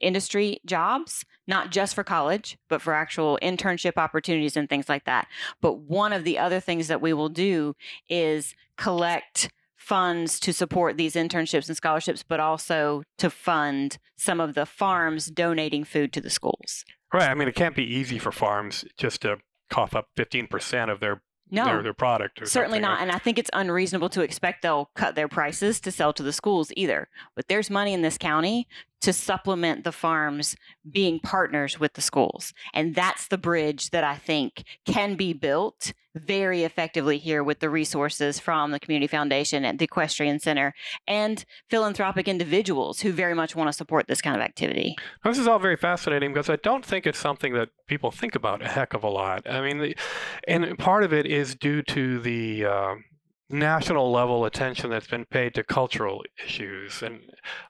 industry 0.00 0.60
jobs, 0.66 1.24
not 1.46 1.70
just 1.70 1.94
for 1.94 2.04
college, 2.04 2.58
but 2.68 2.82
for 2.82 2.92
actual 2.92 3.38
internship 3.42 3.96
opportunities 3.96 4.56
and 4.56 4.68
things 4.68 4.88
like 4.88 5.04
that. 5.04 5.28
But 5.60 5.78
one 5.78 6.12
of 6.12 6.24
the 6.24 6.38
other 6.38 6.60
things 6.60 6.88
that 6.88 7.00
we 7.00 7.12
will 7.12 7.28
do 7.28 7.74
is 8.08 8.54
collect 8.76 9.50
funds 9.86 10.40
to 10.40 10.52
support 10.52 10.96
these 10.96 11.14
internships 11.14 11.68
and 11.68 11.76
scholarships, 11.76 12.24
but 12.24 12.40
also 12.40 13.04
to 13.18 13.30
fund 13.30 13.98
some 14.16 14.40
of 14.40 14.54
the 14.54 14.66
farms 14.66 15.26
donating 15.26 15.84
food 15.84 16.12
to 16.12 16.20
the 16.20 16.28
schools. 16.28 16.84
Right. 17.14 17.30
I 17.30 17.34
mean, 17.34 17.46
it 17.46 17.54
can't 17.54 17.76
be 17.76 17.84
easy 17.84 18.18
for 18.18 18.32
farms 18.32 18.84
just 18.98 19.22
to 19.22 19.36
cough 19.70 19.94
up 19.94 20.08
15% 20.16 20.90
of 20.90 20.98
their 20.98 21.22
no, 21.48 21.64
their, 21.64 21.82
their 21.84 21.94
product. 21.94 22.48
certainly 22.48 22.80
not. 22.80 23.00
And 23.00 23.12
I 23.12 23.18
think 23.18 23.38
it's 23.38 23.50
unreasonable 23.52 24.08
to 24.08 24.22
expect 24.22 24.62
they'll 24.62 24.90
cut 24.96 25.14
their 25.14 25.28
prices 25.28 25.78
to 25.82 25.92
sell 25.92 26.12
to 26.14 26.24
the 26.24 26.32
schools 26.32 26.72
either. 26.76 27.08
But 27.36 27.46
there's 27.46 27.70
money 27.70 27.94
in 27.94 28.02
this 28.02 28.18
county 28.18 28.66
to 29.02 29.12
supplement 29.12 29.84
the 29.84 29.92
farms 29.92 30.56
being 30.90 31.20
partners 31.20 31.78
with 31.78 31.94
the 31.94 32.00
schools. 32.00 32.52
And 32.74 32.94
that's 32.94 33.28
the 33.28 33.38
bridge 33.38 33.90
that 33.90 34.04
I 34.04 34.16
think 34.16 34.64
can 34.84 35.16
be 35.16 35.32
built 35.32 35.92
very 36.16 36.64
effectively 36.64 37.18
here 37.18 37.44
with 37.44 37.60
the 37.60 37.68
resources 37.68 38.40
from 38.40 38.70
the 38.70 38.80
Community 38.80 39.06
Foundation 39.06 39.64
and 39.64 39.78
the 39.78 39.84
Equestrian 39.84 40.38
Center 40.38 40.74
and 41.06 41.44
philanthropic 41.68 42.26
individuals 42.26 43.00
who 43.00 43.12
very 43.12 43.34
much 43.34 43.54
want 43.54 43.68
to 43.68 43.72
support 43.72 44.06
this 44.08 44.22
kind 44.22 44.34
of 44.34 44.42
activity. 44.42 44.96
This 45.24 45.38
is 45.38 45.46
all 45.46 45.58
very 45.58 45.76
fascinating 45.76 46.32
because 46.32 46.48
I 46.48 46.56
don't 46.56 46.84
think 46.84 47.06
it's 47.06 47.18
something 47.18 47.52
that 47.54 47.68
people 47.86 48.10
think 48.10 48.34
about 48.34 48.62
a 48.62 48.68
heck 48.68 48.94
of 48.94 49.04
a 49.04 49.08
lot. 49.08 49.48
I 49.48 49.60
mean, 49.60 49.78
the, 49.78 49.96
and 50.48 50.78
part 50.78 51.04
of 51.04 51.12
it 51.12 51.26
is 51.26 51.54
due 51.54 51.82
to 51.82 52.18
the 52.18 52.64
uh, 52.64 52.94
national 53.48 54.10
level 54.10 54.44
attention 54.44 54.90
that's 54.90 55.06
been 55.06 55.24
paid 55.24 55.54
to 55.54 55.62
cultural 55.62 56.24
issues 56.44 57.02
and 57.02 57.20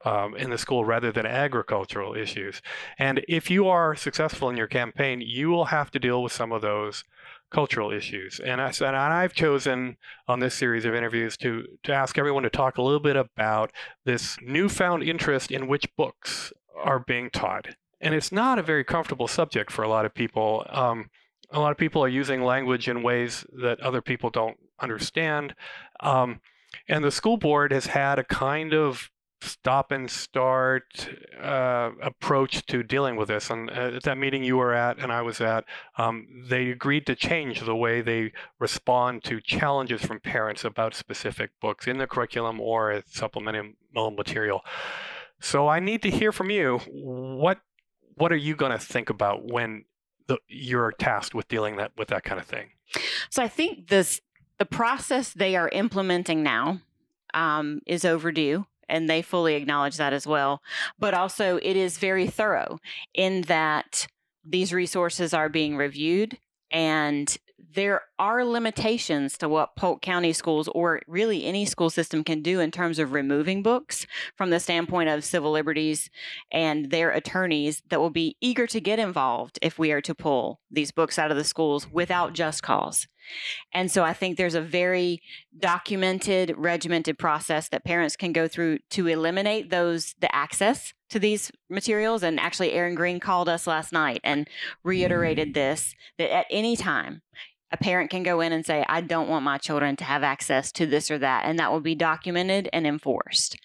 um, 0.05 0.35
in 0.37 0.51
the 0.51 0.59
school 0.59 0.85
rather 0.85 1.13
than 1.13 1.27
agricultural 1.27 2.15
issues. 2.15 2.63
And 2.99 3.23
if 3.29 3.51
you 3.51 3.69
are 3.69 3.95
successful 3.95 4.49
in 4.49 4.57
your 4.57 4.69
campaign, 4.69 5.21
you 5.21 5.51
will 5.51 5.67
have 5.67 5.91
to 5.91 5.99
deal 5.99 6.23
with 6.23 6.33
some 6.33 6.53
of 6.53 6.63
those 6.63 7.05
cultural 7.51 7.93
issues. 7.93 8.41
And 8.41 8.61
I 8.61 8.71
said, 8.71 8.89
and 8.89 8.97
I've 8.97 9.35
chosen 9.35 9.97
on 10.27 10.41
this 10.41 10.55
series 10.55 10.85
of 10.85 10.95
interviews 10.95 11.37
to 11.39 11.65
to 11.85 11.93
ask 11.93 12.19
everyone 12.19 12.43
to 12.43 12.51
talk 12.51 12.79
a 12.79 12.83
little 12.83 13.01
bit 13.01 13.17
about 13.17 13.71
this 14.05 14.37
newfound 14.43 15.03
interest 15.03 15.51
in 15.51 15.69
which 15.69 15.95
books 15.97 16.53
are 16.83 16.99
being 16.99 17.31
taught. 17.31 17.69
And 18.01 18.15
it's 18.15 18.33
not 18.33 18.59
a 18.59 18.63
very 18.63 18.85
comfortable 18.85 19.29
subject 19.29 19.71
for 19.71 19.83
a 19.83 19.89
lot 19.89 20.05
of 20.05 20.15
people. 20.15 20.67
Um, 20.69 21.11
a 21.51 21.61
lot 21.61 21.71
of 21.71 21.79
people 21.79 22.03
are 22.03 22.09
using 22.09 22.43
language 22.43 22.89
in 22.89 23.03
ways 23.03 23.47
that 23.63 23.81
other 23.81 24.03
people 24.03 24.31
don't 24.31 24.57
understand. 24.81 25.55
Um, 26.01 26.41
and 26.89 27.05
the 27.05 27.11
school 27.11 27.37
board 27.37 27.73
has 27.73 27.87
had 27.87 28.19
a 28.19 28.25
kind 28.25 28.75
of 28.75 29.11
stop 29.43 29.93
and 29.93 30.11
start 30.11 31.09
uh, 31.41 31.91
approach 32.03 32.65
to 32.67 32.83
dealing 32.83 33.17
with 33.17 33.29
this. 33.29 33.51
And 33.51 33.71
uh, 33.71 33.93
at 33.97 34.03
that 34.05 34.19
meeting 34.19 34.43
you 34.43 34.57
were 34.57 34.73
at 34.73 34.99
and 34.99 35.13
I 35.13 35.23
was 35.23 35.41
at, 35.41 35.65
um, 35.99 36.27
they 36.49 36.71
agreed 36.71 37.07
to 37.07 37.15
change 37.15 37.61
the 37.61 37.77
way 37.77 38.01
they 38.01 38.33
respond 38.59 39.25
to 39.25 39.41
challenges 39.41 40.03
from 40.03 40.21
parents 40.21 40.65
about 40.65 40.95
specific 40.95 41.51
books 41.61 41.87
in 41.87 41.99
the 41.99 42.07
curriculum 42.07 42.61
or 42.61 42.91
as 42.91 43.05
supplemental 43.07 43.75
material. 44.17 44.63
So 45.41 45.69
I 45.69 45.81
need 45.81 46.03
to 46.03 46.11
hear 46.11 46.33
from 46.33 46.51
you. 46.51 46.79
What 46.89 47.61
what 48.15 48.33
are 48.33 48.37
you 48.37 48.57
going 48.57 48.73
to 48.73 48.79
think 48.79 49.11
about 49.11 49.45
when 49.45 49.85
the, 50.27 50.39
you're 50.49 50.93
tasked 50.93 51.35
with 51.35 51.47
dealing 51.49 51.77
that 51.77 51.93
with 51.99 52.09
that 52.09 52.25
kind 52.25 52.41
of 52.41 52.47
thing? 52.47 52.71
So 53.31 53.43
I 53.43 53.49
think 53.49 53.89
this 53.89 54.21
the 54.59 54.67
process 54.67 55.33
they 55.33 55.57
are 55.57 55.69
implementing 55.69 56.43
now 56.43 56.81
um, 57.35 57.81
is 57.87 58.05
overdue 58.05 58.67
and 58.89 59.11
they 59.11 59.23
fully 59.23 59.55
acknowledge 59.55 59.97
that 59.97 60.13
as 60.13 60.27
well. 60.27 60.63
But 60.99 61.15
also, 61.15 61.59
it 61.63 61.77
is 61.77 61.99
very 61.99 62.27
thorough 62.27 62.79
in 63.15 63.43
that 63.43 64.07
these 64.45 64.73
resources 64.73 65.35
are 65.35 65.49
being 65.49 65.77
reviewed 65.77 66.39
and 66.71 67.37
there 67.75 68.03
are 68.19 68.45
limitations 68.45 69.37
to 69.37 69.49
what 69.49 69.77
Polk 69.77 70.01
County 70.01 70.33
schools 70.33 70.67
or 70.69 71.01
really 71.07 71.45
any 71.45 71.67
school 71.67 71.91
system 71.91 72.25
can 72.25 72.41
do 72.41 72.59
in 72.59 72.71
terms 72.71 72.99
of 72.99 73.13
removing 73.13 73.63
books 73.63 74.07
from 74.35 74.49
the 74.49 74.61
standpoint 74.61 75.11
of 75.11 75.25
civil 75.25 75.53
liberties 75.53 76.09
and 76.51 76.91
their 76.91 77.11
attorneys 77.11 77.83
that 77.91 78.01
will 78.01 78.11
be 78.11 78.37
eager 78.41 78.67
to 78.67 78.81
get 78.81 78.99
involved 78.99 79.59
if 79.61 79.79
we 79.79 79.93
are 79.93 80.01
to 80.01 80.15
pull 80.15 80.61
these 80.71 80.91
books 80.91 81.19
out 81.19 81.31
of 81.31 81.37
the 81.37 81.45
schools 81.45 81.91
without 81.91 82.33
just 82.33 82.63
cause. 82.63 83.07
And 83.73 83.91
so 83.91 84.03
I 84.05 84.13
think 84.13 84.37
there's 84.37 84.55
a 84.55 84.61
very 84.61 85.23
documented, 85.59 86.55
regimented 86.57 87.19
process 87.19 87.69
that 87.69 87.85
parents 87.85 88.17
can 88.17 88.33
go 88.33 88.49
through 88.49 88.79
to 88.91 89.07
eliminate 89.07 89.71
those 89.71 90.15
the 90.21 90.35
access 90.35 90.93
to 91.11 91.19
these 91.19 91.51
materials. 91.71 92.23
And 92.23 92.41
actually, 92.41 92.73
Aaron 92.73 92.95
Greene 92.95 93.21
called 93.21 93.49
us 93.49 93.67
last 93.67 93.93
night 93.93 94.21
and 94.25 94.49
reiterated 94.85 95.51
mm. 95.51 95.55
this 95.55 95.95
that 96.19 96.33
at 96.33 96.47
any 96.51 96.77
time 96.77 97.23
a 97.73 97.77
parent 97.77 98.11
can 98.11 98.23
go 98.23 98.41
in 98.41 98.53
and 98.53 98.65
say, 98.65 98.85
I 98.89 99.01
don't 99.01 99.29
want 99.29 99.45
my 99.45 99.59
children 99.59 99.97
to 99.97 100.05
have 100.05 100.23
access 100.23 100.71
to 100.73 100.87
this 100.87 101.11
or 101.11 101.19
that, 101.19 101.45
and 101.47 101.59
that 101.59 101.73
will 101.73 101.81
be 101.81 101.95
documented 101.95 102.69
and 102.73 102.87
enforced. 102.87 103.59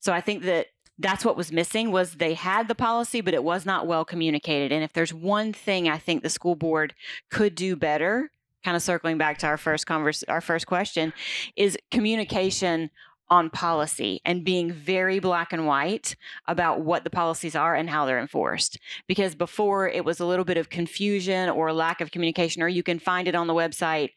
So 0.00 0.12
I 0.12 0.20
think 0.20 0.42
that 0.44 0.66
that's 0.98 1.24
what 1.24 1.36
was 1.36 1.50
missing 1.50 1.90
was 1.90 2.12
they 2.12 2.34
had 2.34 2.68
the 2.68 2.74
policy 2.74 3.20
but 3.20 3.34
it 3.34 3.42
was 3.42 3.64
not 3.64 3.86
well 3.86 4.04
communicated 4.04 4.72
and 4.72 4.84
if 4.84 4.92
there's 4.92 5.12
one 5.12 5.52
thing 5.52 5.88
i 5.88 5.96
think 5.96 6.22
the 6.22 6.28
school 6.28 6.54
board 6.54 6.94
could 7.30 7.54
do 7.54 7.74
better 7.74 8.30
kind 8.62 8.76
of 8.76 8.82
circling 8.82 9.18
back 9.18 9.38
to 9.38 9.46
our 9.46 9.56
first 9.56 9.86
converse, 9.86 10.22
our 10.24 10.40
first 10.40 10.66
question, 10.66 11.12
is 11.56 11.76
communication 11.90 12.90
on 13.28 13.48
policy 13.48 14.20
and 14.26 14.44
being 14.44 14.70
very 14.70 15.18
black 15.18 15.54
and 15.54 15.66
white 15.66 16.16
about 16.48 16.82
what 16.82 17.02
the 17.02 17.08
policies 17.08 17.56
are 17.56 17.74
and 17.74 17.88
how 17.88 18.04
they're 18.04 18.20
enforced. 18.20 18.78
Because 19.06 19.34
before 19.34 19.88
it 19.88 20.04
was 20.04 20.20
a 20.20 20.26
little 20.26 20.44
bit 20.44 20.58
of 20.58 20.68
confusion 20.68 21.48
or 21.48 21.72
lack 21.72 22.02
of 22.02 22.10
communication, 22.10 22.62
or 22.62 22.68
you 22.68 22.82
can 22.82 22.98
find 22.98 23.26
it 23.26 23.34
on 23.34 23.46
the 23.46 23.54
website. 23.54 24.10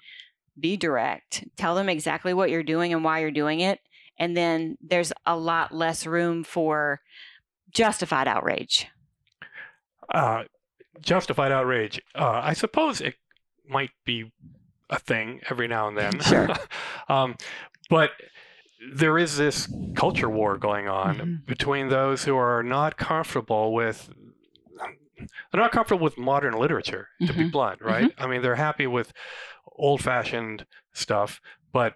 Be 0.60 0.78
direct. 0.78 1.46
Tell 1.58 1.76
them 1.76 1.90
exactly 1.90 2.34
what 2.34 2.50
you're 2.50 2.64
doing 2.64 2.94
and 2.94 3.04
why 3.04 3.20
you're 3.20 3.32
doing 3.32 3.60
it. 3.60 3.80
And 4.18 4.36
then 4.36 4.78
there's 4.82 5.12
a 5.26 5.38
lot 5.38 5.74
less 5.74 6.06
room 6.06 6.44
for 6.44 7.02
justified 7.72 8.28
outrage. 8.28 8.88
Uh, 10.14 10.44
justified 11.02 11.52
outrage. 11.52 12.02
Uh, 12.16 12.40
I 12.44 12.54
suppose 12.54 13.02
it 13.02 13.16
might 13.70 13.92
be 14.06 14.32
a 14.90 15.00
thing 15.00 15.42
every 15.50 15.68
now 15.68 15.88
and 15.88 15.98
then. 15.98 16.20
Sure. 16.20 16.50
um, 17.10 17.36
but 17.90 18.12
there 18.94 19.18
is 19.18 19.38
this 19.38 19.68
culture 19.96 20.30
war 20.30 20.58
going 20.58 20.88
on 20.88 21.16
mm-hmm. 21.16 21.36
between 21.46 21.90
those 21.90 22.26
who 22.26 22.36
are 22.36 22.64
not 22.64 22.98
comfortable 22.98 23.74
with 23.74 24.10
they're 25.18 25.62
not 25.62 25.72
comfortable 25.72 26.04
with 26.04 26.18
modern 26.18 26.54
literature 26.54 27.08
to 27.22 27.28
mm-hmm. 27.28 27.44
be 27.44 27.50
blunt 27.50 27.82
right 27.82 28.12
mm-hmm. 28.12 28.24
i 28.24 28.28
mean 28.28 28.42
they're 28.42 28.56
happy 28.56 28.86
with 28.86 29.14
old 29.78 30.02
fashioned 30.02 30.66
stuff 30.94 31.42
but 31.72 31.96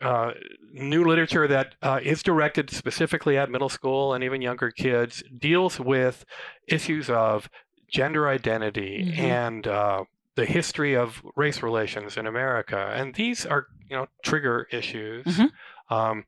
uh, 0.00 0.32
new 0.72 1.04
literature 1.04 1.46
that 1.46 1.76
uh, 1.80 2.00
is 2.02 2.24
directed 2.24 2.70
specifically 2.70 3.36
at 3.38 3.50
middle 3.50 3.68
school 3.68 4.14
and 4.14 4.24
even 4.24 4.42
younger 4.42 4.70
kids 4.70 5.22
deals 5.38 5.78
with 5.78 6.24
issues 6.66 7.08
of 7.08 7.48
gender 7.88 8.28
identity 8.28 9.04
mm-hmm. 9.04 9.20
and 9.20 9.66
uh, 9.66 10.02
the 10.34 10.46
history 10.46 10.96
of 10.96 11.22
race 11.36 11.62
relations 11.62 12.16
in 12.16 12.26
America, 12.26 12.92
and 12.94 13.14
these 13.14 13.44
are 13.44 13.66
you 13.88 13.96
know 13.96 14.06
trigger 14.24 14.66
issues. 14.70 15.26
Mm-hmm. 15.26 15.94
Um, 15.94 16.24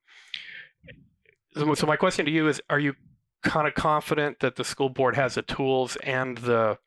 so 1.75 1.87
my 1.87 1.97
question 1.97 2.25
to 2.27 2.31
you 2.31 2.49
is: 2.49 2.61
Are 2.69 2.79
you 2.79 2.95
kind 3.43 3.67
of 3.67 3.75
confident 3.75 4.41
that 4.41 4.57
the 4.57 4.65
school 4.65 4.89
board 4.89 5.17
has 5.17 5.35
the 5.35 5.43
tools 5.43 5.97
and 6.03 6.39
the 6.39 6.79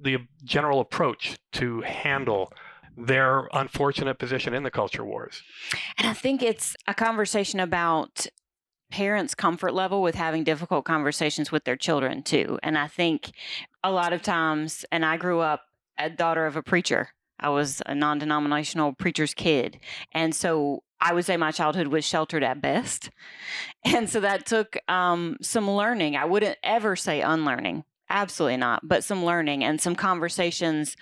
the 0.00 0.18
general 0.44 0.80
approach 0.80 1.38
to 1.52 1.80
handle 1.82 2.52
their 2.96 3.48
unfortunate 3.52 4.18
position 4.18 4.54
in 4.54 4.62
the 4.62 4.70
culture 4.70 5.04
wars? 5.04 5.42
And 5.98 6.06
I 6.06 6.14
think 6.14 6.42
it's 6.42 6.76
a 6.86 6.94
conversation 6.94 7.60
about 7.60 8.26
parents' 8.90 9.34
comfort 9.34 9.74
level 9.74 10.02
with 10.02 10.14
having 10.14 10.44
difficult 10.44 10.84
conversations 10.84 11.50
with 11.50 11.64
their 11.64 11.76
children 11.76 12.22
too. 12.22 12.58
And 12.62 12.78
I 12.78 12.86
think 12.86 13.32
a 13.82 13.90
lot 13.90 14.12
of 14.12 14.22
times, 14.22 14.84
and 14.92 15.04
I 15.04 15.16
grew 15.16 15.40
up 15.40 15.62
a 15.98 16.10
daughter 16.10 16.46
of 16.46 16.56
a 16.56 16.62
preacher. 16.62 17.10
I 17.40 17.48
was 17.50 17.82
a 17.86 17.94
non 17.94 18.18
denominational 18.18 18.94
preacher's 18.94 19.34
kid. 19.34 19.78
And 20.12 20.34
so 20.34 20.82
I 21.00 21.12
would 21.12 21.24
say 21.24 21.36
my 21.36 21.50
childhood 21.50 21.88
was 21.88 22.04
sheltered 22.04 22.42
at 22.42 22.60
best. 22.60 23.10
And 23.86 24.08
so 24.08 24.20
that 24.20 24.46
took 24.46 24.78
um, 24.88 25.36
some 25.42 25.70
learning. 25.70 26.16
I 26.16 26.24
wouldn't 26.24 26.56
ever 26.62 26.96
say 26.96 27.20
unlearning, 27.20 27.84
absolutely 28.08 28.56
not, 28.56 28.80
but 28.82 29.04
some 29.04 29.26
learning 29.26 29.62
and 29.62 29.78
some 29.78 29.94
conversations 29.94 30.96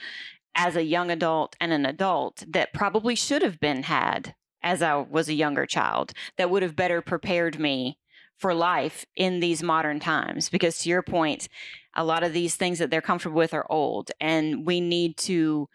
as 0.56 0.74
a 0.74 0.82
young 0.82 1.08
adult 1.08 1.54
and 1.60 1.72
an 1.72 1.86
adult 1.86 2.42
that 2.48 2.72
probably 2.72 3.14
should 3.14 3.42
have 3.42 3.60
been 3.60 3.84
had 3.84 4.34
as 4.64 4.82
I 4.82 4.96
was 4.96 5.28
a 5.28 5.34
younger 5.34 5.64
child 5.64 6.12
that 6.38 6.50
would 6.50 6.64
have 6.64 6.74
better 6.74 7.00
prepared 7.00 7.60
me 7.60 7.98
for 8.42 8.52
life 8.52 9.06
in 9.16 9.40
these 9.40 9.62
modern 9.62 10.00
times. 10.00 10.50
Because 10.50 10.78
to 10.80 10.88
your 10.88 11.02
point, 11.02 11.48
a 11.94 12.04
lot 12.04 12.24
of 12.24 12.32
these 12.32 12.56
things 12.56 12.78
that 12.80 12.90
they're 12.90 13.00
comfortable 13.00 13.38
with 13.38 13.54
are 13.54 13.66
old, 13.70 14.10
and 14.20 14.66
we 14.66 14.80
need 14.80 15.16
to 15.18 15.68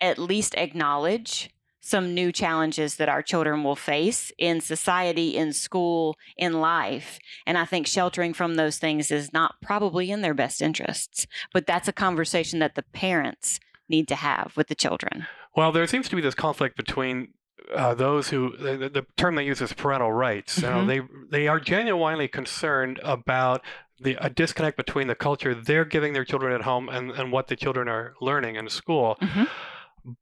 at 0.00 0.18
least 0.18 0.54
acknowledge 0.56 1.50
some 1.80 2.14
new 2.14 2.30
challenges 2.30 2.96
that 2.96 3.08
our 3.08 3.22
children 3.22 3.64
will 3.64 3.76
face 3.76 4.30
in 4.38 4.60
society, 4.60 5.36
in 5.36 5.52
school, 5.52 6.16
in 6.36 6.60
life. 6.60 7.18
And 7.46 7.56
I 7.56 7.64
think 7.64 7.86
sheltering 7.86 8.34
from 8.34 8.54
those 8.54 8.78
things 8.78 9.10
is 9.10 9.32
not 9.32 9.54
probably 9.62 10.10
in 10.10 10.20
their 10.20 10.34
best 10.34 10.60
interests. 10.60 11.26
But 11.54 11.66
that's 11.66 11.88
a 11.88 11.92
conversation 11.92 12.58
that 12.58 12.74
the 12.74 12.84
parents 12.92 13.60
need 13.88 14.08
to 14.08 14.14
have 14.14 14.52
with 14.56 14.68
the 14.68 14.74
children. 14.74 15.26
Well, 15.56 15.72
there 15.72 15.86
seems 15.86 16.08
to 16.10 16.16
be 16.16 16.22
this 16.22 16.34
conflict 16.34 16.76
between 16.76 17.28
uh, 17.74 17.94
those 17.94 18.28
who 18.28 18.56
the, 18.56 18.88
the, 18.88 19.06
term 19.16 19.34
they 19.34 19.44
use 19.44 19.60
is 19.60 19.72
parental 19.72 20.12
rights. 20.12 20.60
Mm-hmm. 20.60 20.86
They 20.86 21.00
they 21.30 21.48
are 21.48 21.60
genuinely 21.60 22.28
concerned 22.28 23.00
about 23.02 23.62
the 24.00 24.16
a 24.20 24.30
disconnect 24.30 24.76
between 24.76 25.06
the 25.06 25.14
culture 25.14 25.54
they're 25.54 25.84
giving 25.84 26.12
their 26.12 26.24
children 26.24 26.52
at 26.52 26.62
home 26.62 26.88
and, 26.88 27.10
and 27.10 27.32
what 27.32 27.48
the 27.48 27.56
children 27.56 27.88
are 27.88 28.14
learning 28.20 28.56
in 28.56 28.68
school. 28.68 29.16
Mm-hmm. 29.20 29.44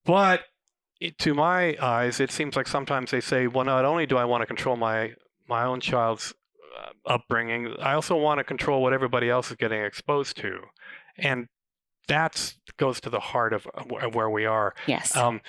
But 0.05 0.43
it, 1.01 1.19
to 1.19 1.35
my 1.35 1.77
eyes, 1.81 2.21
it 2.21 2.33
seems 2.33 2.57
like 2.57 2.67
sometimes 2.67 3.11
they 3.11 3.21
say, 3.21 3.47
well, 3.47 3.65
not 3.65 3.85
only 3.85 4.07
do 4.07 4.17
I 4.17 4.25
want 4.25 4.43
to 4.43 4.47
control 4.47 4.77
my 4.77 5.15
my 5.49 5.65
own 5.65 5.81
child's 5.81 6.35
uh, 6.79 6.91
upbringing. 7.07 7.75
I 7.81 7.95
also 7.95 8.17
want 8.17 8.39
to 8.39 8.45
control 8.45 8.83
what 8.83 8.93
everybody 8.93 9.31
else 9.31 9.51
is 9.51 9.57
getting 9.57 9.83
exposed 9.83 10.37
to, 10.39 10.61
and 11.17 11.49
that 12.09 12.55
goes 12.77 13.01
to 13.03 13.11
the 13.11 13.21
heart 13.21 13.53
of 13.53 13.67
where 14.15 14.31
we 14.31 14.47
are. 14.47 14.75
Yes. 14.87 15.17
Um, 15.17 15.41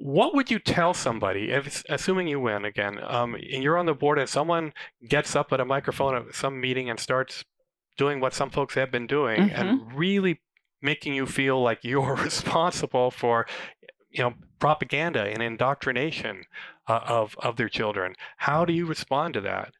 what 0.00 0.34
would 0.34 0.50
you 0.50 0.58
tell 0.58 0.94
somebody, 0.94 1.50
if, 1.50 1.84
assuming 1.88 2.28
you 2.28 2.40
win 2.40 2.64
again, 2.64 2.98
um, 3.02 3.34
and 3.34 3.62
you're 3.62 3.76
on 3.78 3.86
the 3.86 3.94
board 3.94 4.18
and 4.18 4.28
someone 4.28 4.72
gets 5.08 5.34
up 5.36 5.52
at 5.52 5.60
a 5.60 5.64
microphone 5.64 6.14
at 6.16 6.34
some 6.34 6.60
meeting 6.60 6.88
and 6.90 6.98
starts 7.00 7.44
doing 7.96 8.20
what 8.20 8.32
some 8.34 8.50
folks 8.50 8.74
have 8.74 8.90
been 8.92 9.06
doing 9.06 9.48
Mhm. 9.50 9.58
and 9.58 9.92
really 9.94 10.40
making 10.80 11.14
you 11.14 11.26
feel 11.26 11.60
like 11.60 11.80
you're 11.82 12.14
responsible 12.30 13.10
for, 13.10 13.46
you 14.10 14.22
know, 14.22 14.34
propaganda 14.60 15.22
and 15.22 15.42
indoctrination 15.42 16.44
uh, 16.88 17.00
of 17.06 17.36
of 17.40 17.56
their 17.56 17.68
children? 17.68 18.14
How 18.38 18.64
do 18.64 18.72
you 18.72 18.86
respond 18.86 19.34
to 19.34 19.40
that? 19.42 19.72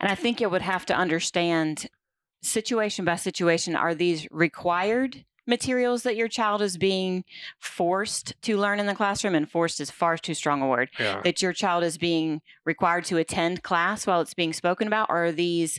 And 0.00 0.10
I 0.10 0.14
think 0.14 0.40
you 0.40 0.48
would 0.48 0.62
have 0.62 0.84
to 0.86 0.94
understand 0.96 1.88
situation 2.42 3.04
by 3.04 3.16
situation 3.16 3.76
are 3.76 3.94
these 3.94 4.26
required 4.30 5.24
materials 5.50 6.04
that 6.04 6.16
your 6.16 6.28
child 6.28 6.62
is 6.62 6.78
being 6.78 7.24
forced 7.58 8.32
to 8.42 8.56
learn 8.56 8.80
in 8.80 8.86
the 8.86 8.94
classroom? 8.94 9.34
And 9.34 9.50
forced 9.50 9.80
is 9.80 9.90
far 9.90 10.16
too 10.16 10.32
strong 10.32 10.62
a 10.62 10.66
word. 10.66 10.88
Yeah. 10.98 11.20
That 11.22 11.42
your 11.42 11.52
child 11.52 11.84
is 11.84 11.98
being 11.98 12.40
required 12.64 13.04
to 13.06 13.18
attend 13.18 13.62
class 13.62 14.06
while 14.06 14.22
it's 14.22 14.32
being 14.32 14.54
spoken 14.54 14.86
about? 14.86 15.10
Or 15.10 15.26
are 15.26 15.32
these 15.32 15.78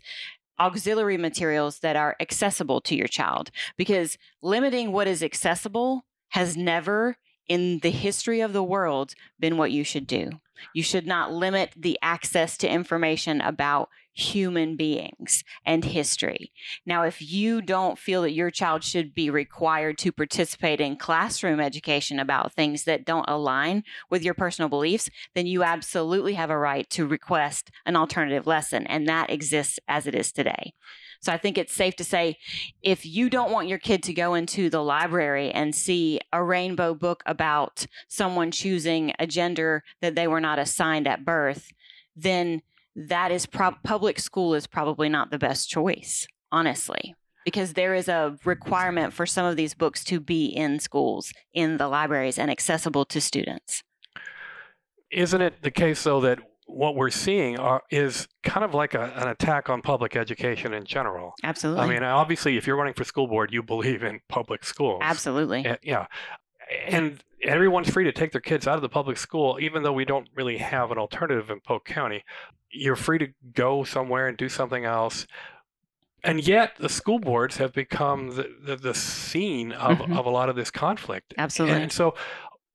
auxiliary 0.59 1.17
materials 1.17 1.79
that 1.79 1.95
are 1.95 2.15
accessible 2.19 2.81
to 2.81 2.95
your 2.95 3.07
child? 3.07 3.49
Because 3.77 4.19
limiting 4.43 4.91
what 4.91 5.07
is 5.07 5.23
accessible 5.23 6.05
has 6.29 6.55
never 6.55 7.17
in 7.47 7.79
the 7.79 7.91
history 7.91 8.41
of 8.41 8.53
the 8.53 8.63
world 8.63 9.13
been 9.39 9.57
what 9.57 9.71
you 9.71 9.83
should 9.83 10.07
do. 10.07 10.29
You 10.73 10.83
should 10.83 11.07
not 11.07 11.33
limit 11.33 11.71
the 11.75 11.97
access 12.01 12.55
to 12.57 12.71
information 12.71 13.41
about 13.41 13.89
human 14.13 14.75
beings 14.75 15.43
and 15.65 15.85
history. 15.85 16.51
Now, 16.85 17.03
if 17.03 17.21
you 17.21 17.61
don't 17.61 17.97
feel 17.97 18.23
that 18.23 18.33
your 18.33 18.51
child 18.51 18.83
should 18.83 19.13
be 19.13 19.29
required 19.29 19.97
to 19.99 20.11
participate 20.11 20.81
in 20.81 20.97
classroom 20.97 21.59
education 21.59 22.19
about 22.19 22.53
things 22.53 22.83
that 22.83 23.05
don't 23.05 23.29
align 23.29 23.83
with 24.09 24.23
your 24.23 24.33
personal 24.33 24.69
beliefs, 24.69 25.09
then 25.33 25.45
you 25.45 25.63
absolutely 25.63 26.33
have 26.33 26.49
a 26.49 26.57
right 26.57 26.89
to 26.91 27.07
request 27.07 27.71
an 27.85 27.95
alternative 27.95 28.45
lesson. 28.45 28.85
And 28.87 29.07
that 29.07 29.29
exists 29.29 29.79
as 29.87 30.07
it 30.07 30.15
is 30.15 30.31
today. 30.31 30.73
So 31.21 31.31
I 31.31 31.37
think 31.37 31.57
it's 31.57 31.73
safe 31.73 31.95
to 31.97 32.03
say 32.03 32.37
if 32.81 33.05
you 33.05 33.29
don't 33.29 33.51
want 33.51 33.67
your 33.67 33.77
kid 33.77 34.01
to 34.03 34.13
go 34.13 34.33
into 34.33 34.69
the 34.69 34.83
library 34.83 35.51
and 35.51 35.75
see 35.75 36.19
a 36.33 36.43
rainbow 36.43 36.95
book 36.95 37.21
about 37.27 37.85
someone 38.07 38.49
choosing 38.49 39.13
a 39.19 39.27
gender 39.27 39.83
that 40.01 40.15
they 40.15 40.27
were 40.27 40.41
not 40.41 40.57
assigned 40.57 41.07
at 41.07 41.23
birth, 41.23 41.71
then 42.15 42.63
that 42.95 43.31
is 43.31 43.45
prob 43.45 43.75
public 43.83 44.19
school 44.19 44.55
is 44.55 44.65
probably 44.67 45.09
not 45.09 45.29
the 45.29 45.37
best 45.37 45.69
choice, 45.69 46.27
honestly. 46.51 47.15
Because 47.45 47.73
there 47.73 47.93
is 47.95 48.07
a 48.07 48.37
requirement 48.43 49.13
for 49.13 49.25
some 49.25 49.45
of 49.45 49.55
these 49.55 49.73
books 49.73 50.03
to 50.05 50.19
be 50.19 50.45
in 50.47 50.79
schools, 50.79 51.33
in 51.53 51.77
the 51.77 51.87
libraries, 51.87 52.37
and 52.37 52.51
accessible 52.51 53.05
to 53.05 53.21
students. 53.21 53.83
Isn't 55.11 55.41
it 55.41 55.61
the 55.61 55.71
case 55.71 56.03
though 56.03 56.21
that 56.21 56.39
what 56.71 56.95
we're 56.95 57.09
seeing 57.09 57.59
are, 57.59 57.81
is 57.91 58.27
kind 58.43 58.63
of 58.63 58.73
like 58.73 58.93
a, 58.93 59.11
an 59.15 59.27
attack 59.27 59.69
on 59.69 59.81
public 59.81 60.15
education 60.15 60.73
in 60.73 60.85
general? 60.85 61.33
Absolutely. 61.43 61.83
I 61.83 61.87
mean, 61.87 62.03
obviously, 62.03 62.57
if 62.57 62.65
you're 62.65 62.75
running 62.77 62.93
for 62.93 63.03
school 63.03 63.27
board, 63.27 63.51
you 63.53 63.61
believe 63.61 64.03
in 64.03 64.19
public 64.29 64.63
schools. 64.63 64.99
Absolutely. 65.03 65.65
Uh, 65.65 65.75
yeah. 65.83 66.05
And 66.87 67.23
everyone's 67.43 67.89
free 67.89 68.05
to 68.05 68.11
take 68.11 68.31
their 68.31 68.41
kids 68.41 68.67
out 68.67 68.75
of 68.75 68.81
the 68.81 68.89
public 68.89 69.17
school, 69.17 69.57
even 69.59 69.83
though 69.83 69.93
we 69.93 70.05
don't 70.05 70.27
really 70.35 70.57
have 70.57 70.91
an 70.91 70.97
alternative 70.97 71.49
in 71.49 71.59
Polk 71.59 71.85
County. 71.85 72.23
You're 72.71 72.95
free 72.95 73.17
to 73.19 73.27
go 73.53 73.83
somewhere 73.83 74.27
and 74.27 74.37
do 74.37 74.47
something 74.47 74.85
else. 74.85 75.27
And 76.23 76.45
yet, 76.47 76.75
the 76.79 76.87
school 76.87 77.19
boards 77.19 77.57
have 77.57 77.73
become 77.73 78.35
the, 78.35 78.47
the, 78.63 78.75
the 78.75 78.93
scene 78.93 79.71
of, 79.71 79.97
Mhm. 79.97 80.17
of 80.17 80.25
a 80.25 80.29
lot 80.29 80.49
of 80.49 80.55
this 80.55 80.69
conflict. 80.71 81.33
Absolutely. 81.37 81.81
And 81.81 81.91
so, 81.91 82.13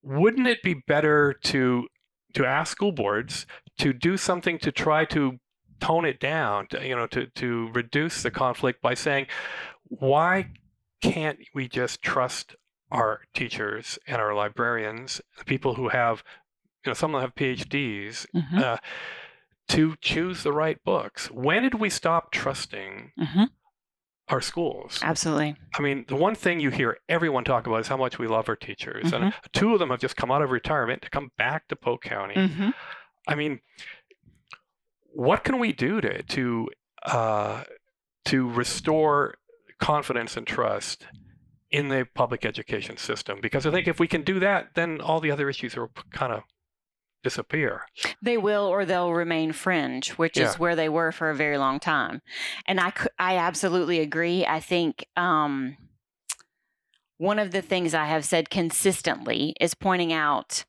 wouldn't 0.03 0.47
it 0.49 0.63
be 0.63 0.75
better 0.75 1.33
to 1.45 1.87
to 2.35 2.45
ask 2.45 2.71
school 2.73 2.93
boards 2.93 3.47
to 3.79 3.93
do 3.93 4.17
something 4.17 4.59
to 4.61 4.73
try 4.73 5.05
to 5.07 5.39
tone 5.81 6.05
it 6.05 6.19
down, 6.21 6.67
to, 6.69 6.87
you 6.87 6.97
know, 6.97 7.07
to 7.09 7.27
to 7.27 7.69
reduce 7.73 8.23
the 8.23 8.31
conflict 8.31 8.81
by 8.81 8.95
saying, 8.95 9.27
why 9.85 10.51
can't 11.03 11.39
we 11.55 11.69
just 11.69 12.03
trust 12.03 12.57
our 12.91 13.21
teachers 13.35 13.99
and 14.07 14.21
our 14.23 14.35
librarians, 14.35 15.21
the 15.39 15.45
people 15.45 15.75
who 15.75 15.89
have, 15.91 16.23
you 16.85 16.91
know, 16.91 16.95
some 16.95 17.15
of 17.15 17.21
them 17.21 17.29
have 17.29 17.35
PhDs, 17.35 18.27
Mhm. 18.35 18.59
uh, 18.59 18.77
to 19.69 19.97
choose 20.01 20.43
the 20.43 20.53
right 20.53 20.83
books? 20.85 21.31
When 21.31 21.63
did 21.63 21.75
we 21.75 21.91
stop 21.91 22.31
trusting 22.33 23.13
Mhm. 23.19 23.51
our 24.29 24.41
schools? 24.41 25.01
Absolutely. 25.03 25.57
I 25.79 25.83
mean, 25.83 26.05
the 26.09 26.17
one 26.17 26.35
thing 26.35 26.59
you 26.61 26.71
hear 26.71 26.99
everyone 27.09 27.45
talk 27.45 27.67
about 27.67 27.81
is 27.81 27.89
how 27.89 27.97
much 27.99 28.19
we 28.19 28.27
love 28.27 28.49
our 28.49 28.57
teachers. 28.57 29.13
And 29.13 29.25
Mm-hmm. 29.25 29.39
two 29.53 29.73
of 29.75 29.79
them 29.79 29.91
have 29.91 30.01
just 30.01 30.17
come 30.17 30.31
out 30.31 30.41
of 30.43 30.51
retirement 30.51 31.03
to 31.03 31.11
come 31.11 31.31
back 31.37 31.69
to 31.69 31.77
Polk 31.77 32.03
County. 32.03 32.49
hmm 32.49 32.71
I 33.27 33.35
mean, 33.35 33.61
what 35.13 35.45
can 35.45 35.59
we 35.59 35.73
do 35.73 36.01
to 36.01 36.23
to 36.23 36.71
uh, 37.05 37.65
to 38.27 38.49
restore 38.49 39.37
confidence 39.81 40.37
and 40.37 40.47
trust 40.47 41.07
in 41.71 41.89
the 41.89 42.07
public 42.15 42.45
education 42.45 42.97
system? 42.97 43.39
Because 43.41 43.67
I 43.67 43.71
think 43.71 43.89
if 43.89 43.99
we 44.01 44.07
can 44.09 44.23
do 44.23 44.39
that, 44.41 44.75
then 44.75 45.01
all 45.01 45.21
the 45.21 45.31
other 45.31 45.49
issues 45.49 45.77
will 45.77 45.91
kind 46.13 46.33
of 46.33 46.43
disappear. 47.23 47.83
They 48.23 48.39
will, 48.39 48.67
or 48.67 48.85
they'll 48.85 49.13
remain 49.13 49.53
fringe, 49.53 50.11
which 50.11 50.37
Yeah. 50.39 50.51
is 50.51 50.59
where 50.59 50.77
they 50.77 50.89
were 50.89 51.11
for 51.11 51.29
a 51.31 51.35
very 51.35 51.59
long 51.59 51.81
time. 51.81 52.23
And 52.67 52.79
I, 52.79 52.93
I 53.19 53.37
absolutely 53.37 53.99
agree. 53.99 54.47
I 54.47 54.61
think 54.61 55.07
um, 55.17 55.77
one 57.19 57.41
of 57.41 57.51
the 57.51 57.63
things 57.63 57.95
I 57.95 58.07
have 58.07 58.25
said 58.25 58.49
consistently 58.49 59.55
is 59.61 59.75
pointing 59.75 60.13
out 60.13 60.65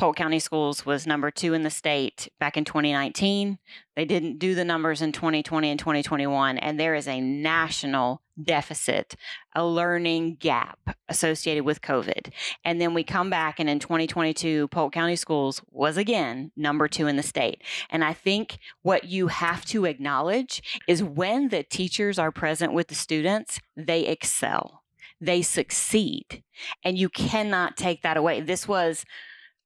Polk 0.00 0.16
County 0.16 0.38
Schools 0.38 0.86
was 0.86 1.06
number 1.06 1.30
two 1.30 1.52
in 1.52 1.62
the 1.62 1.68
state 1.68 2.30
back 2.38 2.56
in 2.56 2.64
2019. 2.64 3.58
They 3.96 4.06
didn't 4.06 4.38
do 4.38 4.54
the 4.54 4.64
numbers 4.64 5.02
in 5.02 5.12
2020 5.12 5.68
and 5.68 5.78
2021, 5.78 6.56
and 6.56 6.80
there 6.80 6.94
is 6.94 7.06
a 7.06 7.20
national 7.20 8.22
deficit, 8.42 9.14
a 9.54 9.62
learning 9.62 10.36
gap 10.36 10.78
associated 11.10 11.66
with 11.66 11.82
COVID. 11.82 12.32
And 12.64 12.80
then 12.80 12.94
we 12.94 13.04
come 13.04 13.28
back, 13.28 13.60
and 13.60 13.68
in 13.68 13.78
2022, 13.78 14.68
Polk 14.68 14.94
County 14.94 15.16
Schools 15.16 15.60
was 15.70 15.98
again 15.98 16.50
number 16.56 16.88
two 16.88 17.06
in 17.06 17.16
the 17.16 17.22
state. 17.22 17.60
And 17.90 18.02
I 18.02 18.14
think 18.14 18.58
what 18.80 19.04
you 19.04 19.26
have 19.26 19.66
to 19.66 19.84
acknowledge 19.84 20.80
is 20.88 21.02
when 21.02 21.50
the 21.50 21.62
teachers 21.62 22.18
are 22.18 22.32
present 22.32 22.72
with 22.72 22.88
the 22.88 22.94
students, 22.94 23.60
they 23.76 24.06
excel, 24.06 24.82
they 25.20 25.42
succeed. 25.42 26.42
And 26.82 26.96
you 26.96 27.10
cannot 27.10 27.76
take 27.76 28.00
that 28.00 28.16
away. 28.16 28.40
This 28.40 28.66
was 28.66 29.04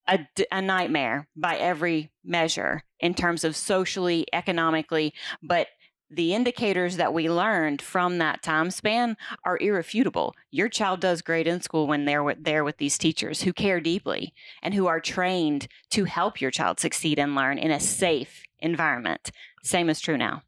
a, 0.07 0.27
a 0.51 0.61
nightmare 0.61 1.29
by 1.37 1.57
every 1.57 2.11
measure 2.25 2.83
in 3.01 3.15
terms 3.15 3.45
of 3.45 3.57
socially, 3.57 4.27
economically, 4.33 5.15
but 5.43 5.69
the 6.11 6.35
indicators 6.35 6.97
that 6.97 7.13
we 7.13 7.29
learned 7.29 7.83
from 7.83 8.19
that 8.19 8.43
time 8.43 8.71
span 8.71 9.17
are 9.45 9.59
irrefutable. 9.59 10.35
Your 10.51 10.69
child 10.69 11.01
does 11.01 11.23
great 11.23 11.47
in 11.47 11.61
school 11.61 11.87
when 11.87 12.05
they're 12.05 12.35
there 12.39 12.63
with 12.63 12.77
these 12.77 12.99
teachers 12.99 13.43
who 13.43 13.53
care 13.53 13.81
deeply 13.81 14.33
and 14.63 14.75
who 14.75 14.87
are 14.87 15.01
trained 15.01 15.67
to 15.91 16.05
help 16.05 16.41
your 16.41 16.51
child 16.51 16.79
succeed 16.79 17.19
and 17.19 17.35
learn 17.35 17.59
in 17.59 17.71
a 17.71 17.81
safe 17.81 18.45
environment. 18.61 19.33
Same 19.63 19.89
is 19.89 20.01
true 20.01 20.17
now. 20.17 20.43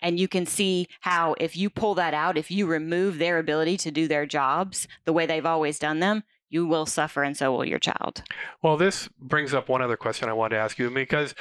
And 0.00 0.18
you 0.18 0.28
can 0.28 0.46
see 0.46 0.88
how, 1.00 1.34
if 1.38 1.56
you 1.56 1.70
pull 1.70 1.94
that 1.94 2.12
out, 2.12 2.36
if 2.36 2.50
you 2.50 2.66
remove 2.66 3.18
their 3.18 3.38
ability 3.38 3.76
to 3.78 3.90
do 3.90 4.08
their 4.08 4.26
jobs 4.26 4.88
the 5.04 5.12
way 5.12 5.26
they've 5.26 5.46
always 5.46 5.78
done 5.78 6.00
them, 6.00 6.24
you 6.52 6.66
will 6.66 6.84
suffer 6.84 7.22
and 7.22 7.34
so 7.36 7.50
will 7.50 7.64
your 7.64 7.78
child. 7.78 8.22
Well, 8.62 8.76
this 8.76 9.08
brings 9.18 9.54
up 9.54 9.68
one 9.70 9.80
other 9.80 9.96
question 9.96 10.28
I 10.28 10.34
wanted 10.34 10.56
to 10.56 10.60
ask 10.60 10.78
you 10.78 10.90
because 10.90 11.34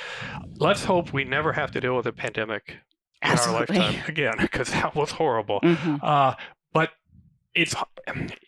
let's 0.57 0.85
hope 0.85 1.11
we 1.11 1.25
never 1.25 1.51
have 1.53 1.69
to 1.71 1.81
deal 1.81 1.95
with 1.97 2.05
a 2.05 2.13
pandemic 2.13 2.77
in 3.21 3.29
Absolutely. 3.31 3.77
our 3.77 3.83
lifetime 3.83 4.03
again 4.07 4.33
because 4.39 4.69
that 4.71 4.95
was 4.95 5.11
horrible. 5.11 5.59
Mhm. 5.61 6.01
Uh, 6.01 6.35
but 6.73 6.91
it's 7.53 7.75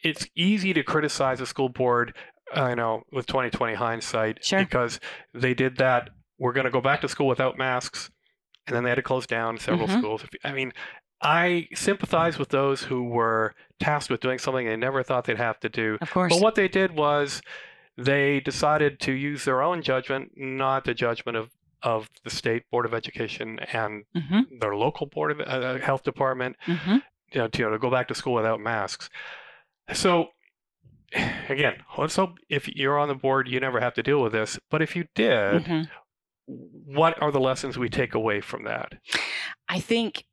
it's 0.04 0.26
easy 0.36 0.74
to 0.74 0.84
criticize 0.84 1.40
the 1.40 1.46
school 1.46 1.68
board, 1.68 2.16
uh, 2.56 2.70
you 2.70 2.76
know, 2.78 3.04
with 3.12 3.26
2020 3.28 3.74
hindsight 3.74 4.44
Sure. 4.44 4.60
because 4.60 5.02
they 5.34 5.54
did 5.54 5.78
that. 5.78 6.12
We're 6.40 6.54
going 6.54 6.66
to 6.66 6.72
go 6.72 6.82
back 6.82 7.02
to 7.02 7.10
school 7.10 7.28
without 7.28 7.58
masks, 7.58 8.10
and 8.68 8.76
then 8.76 8.84
they 8.84 8.90
had 8.90 8.96
to 8.96 9.02
close 9.02 9.28
down 9.28 9.58
several 9.58 9.88
Mhm. 9.90 9.98
schools. 10.00 10.26
I 10.46 10.54
mean, 10.54 10.72
I 11.24 11.70
sympathize 11.74 12.38
with 12.38 12.50
those 12.50 12.84
who 12.84 13.04
were 13.06 13.56
tasked 13.80 14.12
with 14.12 14.20
doing 14.20 14.40
something 14.40 14.68
they 14.68 14.76
never 14.76 15.04
thought 15.04 15.24
they'd 15.26 15.38
have 15.38 15.60
to 15.62 15.70
do. 15.70 15.98
Of 16.02 16.12
course. 16.12 16.34
But 16.34 16.42
what 16.42 16.56
they 16.56 16.68
did 16.68 16.96
was 16.96 17.42
they 17.98 18.42
decided 18.42 19.00
to 19.02 19.14
use 19.14 19.46
their 19.46 19.62
own 19.62 19.82
judgment, 19.82 20.32
not 20.36 20.84
the 20.84 20.94
judgment 20.94 21.38
of, 21.38 21.52
of 21.82 22.10
the 22.24 22.30
state 22.30 22.64
board 22.70 22.86
of 22.86 22.94
education 22.94 23.60
and 23.72 24.04
hmm 24.16 24.42
their 24.60 24.76
local 24.76 25.08
board 25.08 25.32
of 25.32 25.40
uh, 25.40 25.80
health 25.80 26.04
department 26.04 26.56
hmm 26.66 26.98
you 27.32 27.40
know, 27.40 27.48
to, 27.48 27.60
you 27.60 27.66
know, 27.66 27.72
to 27.72 27.80
go 27.80 27.90
back 27.90 28.08
to 28.08 28.14
school 28.14 28.34
without 28.34 28.60
masks. 28.60 29.10
So 29.94 30.28
again, 31.50 31.76
let's 31.98 32.16
hope 32.18 32.38
if 32.50 32.68
you're 32.68 33.00
on 33.00 33.08
the 33.08 33.16
board, 33.16 33.48
you 33.48 33.60
never 33.60 33.80
have 33.80 33.94
to 33.96 34.04
deal 34.04 34.22
with 34.22 34.34
this. 34.34 34.60
But 34.70 34.82
if 34.82 34.96
you 34.96 35.06
did, 35.16 35.68
hmm 35.68 35.82
what 36.46 37.20
are 37.22 37.32
the 37.32 37.40
lessons 37.40 37.78
we 37.78 37.88
take 37.88 38.14
away 38.14 38.42
from 38.42 38.66
that? 38.66 38.96
I 39.70 39.80
think 39.80 40.26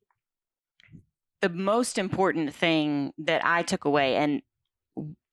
the 1.40 1.48
most 1.48 1.98
important 1.98 2.54
thing 2.54 3.12
that 3.18 3.44
I 3.44 3.62
took 3.62 3.84
away, 3.84 4.16
and 4.16 4.42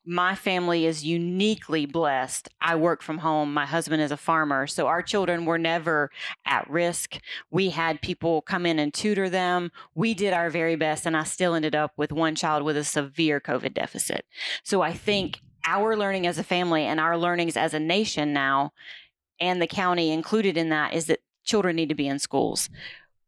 my 0.09 0.35
family 0.35 0.85
is 0.85 1.03
uniquely 1.03 1.85
blessed. 1.85 2.47
I 2.61 2.75
work 2.77 3.01
from 3.01 3.17
home. 3.17 3.53
My 3.53 3.65
husband 3.65 4.01
is 4.01 4.09
a 4.09 4.15
farmer. 4.15 4.65
So 4.65 4.87
our 4.87 5.01
children 5.01 5.43
were 5.43 5.57
never 5.57 6.11
at 6.45 6.69
risk. 6.69 7.17
We 7.51 7.71
had 7.71 8.01
people 8.01 8.41
come 8.41 8.65
in 8.65 8.79
and 8.79 8.93
tutor 8.93 9.29
them. 9.29 9.69
We 9.95 10.13
did 10.13 10.31
our 10.31 10.49
very 10.49 10.77
best. 10.77 11.05
And 11.05 11.17
I 11.17 11.25
still 11.25 11.55
ended 11.55 11.75
up 11.75 11.91
with 11.97 12.13
one 12.13 12.35
child 12.35 12.63
with 12.63 12.77
a 12.77 12.85
severe 12.85 13.41
COVID 13.41 13.73
deficit. 13.73 14.23
So 14.63 14.81
I 14.81 14.93
think 14.93 15.41
our 15.65 15.97
learning 15.97 16.25
as 16.25 16.37
a 16.37 16.43
family 16.43 16.83
and 16.83 17.01
our 17.01 17.17
learnings 17.17 17.57
as 17.57 17.73
a 17.73 17.79
nation 17.79 18.31
now, 18.31 18.71
and 19.41 19.61
the 19.61 19.67
county 19.67 20.11
included 20.11 20.55
in 20.55 20.69
that, 20.69 20.93
is 20.93 21.07
that 21.07 21.19
children 21.43 21.75
need 21.75 21.89
to 21.89 21.95
be 21.95 22.07
in 22.07 22.19
schools 22.19 22.69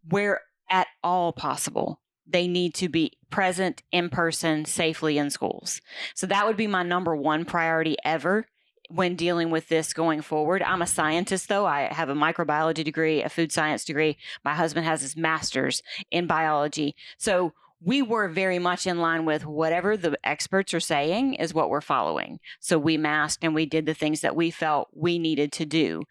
where 0.07 0.41
at 0.69 0.87
all 1.03 1.33
possible 1.33 1.99
they 2.31 2.47
need 2.47 2.73
to 2.75 2.89
be 2.89 3.13
present 3.29 3.83
in 3.91 4.09
person 4.09 4.65
safely 4.65 5.17
in 5.17 5.29
schools. 5.29 5.81
So 6.15 6.27
that 6.27 6.45
would 6.45 6.57
be 6.57 6.67
my 6.67 6.83
number 6.83 7.15
one 7.15 7.45
priority 7.45 7.95
ever 8.03 8.45
when 8.89 9.15
dealing 9.15 9.51
with 9.51 9.67
this 9.67 9.93
going 9.93 10.21
forward. 10.21 10.63
I'm 10.63 10.81
a 10.81 10.87
scientist 10.87 11.47
though. 11.47 11.65
I 11.65 11.93
have 11.93 12.09
a 12.09 12.15
microbiology 12.15 12.83
degree, 12.83 13.21
a 13.21 13.29
food 13.29 13.51
science 13.51 13.85
degree. 13.85 14.17
My 14.43 14.55
husband 14.55 14.85
has 14.85 15.01
his 15.01 15.15
master's 15.15 15.83
in 16.11 16.27
biology. 16.27 16.95
So 17.17 17.53
we 17.81 18.01
were 18.01 18.27
very 18.27 18.59
much 18.59 18.85
in 18.85 18.99
line 18.99 19.25
with 19.25 19.45
whatever 19.45 19.95
the 19.95 20.17
experts 20.23 20.73
are 20.73 20.79
saying 20.79 21.35
is 21.35 21.53
what 21.53 21.69
we're 21.69 21.81
following. 21.81 22.39
So 22.59 22.77
we 22.77 22.97
masked 22.97 23.43
and 23.43 23.55
we 23.55 23.65
did 23.65 23.85
the 23.85 23.93
things 23.93 24.21
that 24.21 24.35
we 24.35 24.51
felt 24.51 24.89
we 24.93 25.17
needed 25.17 25.51
to 25.53 25.65
do. 25.65 26.03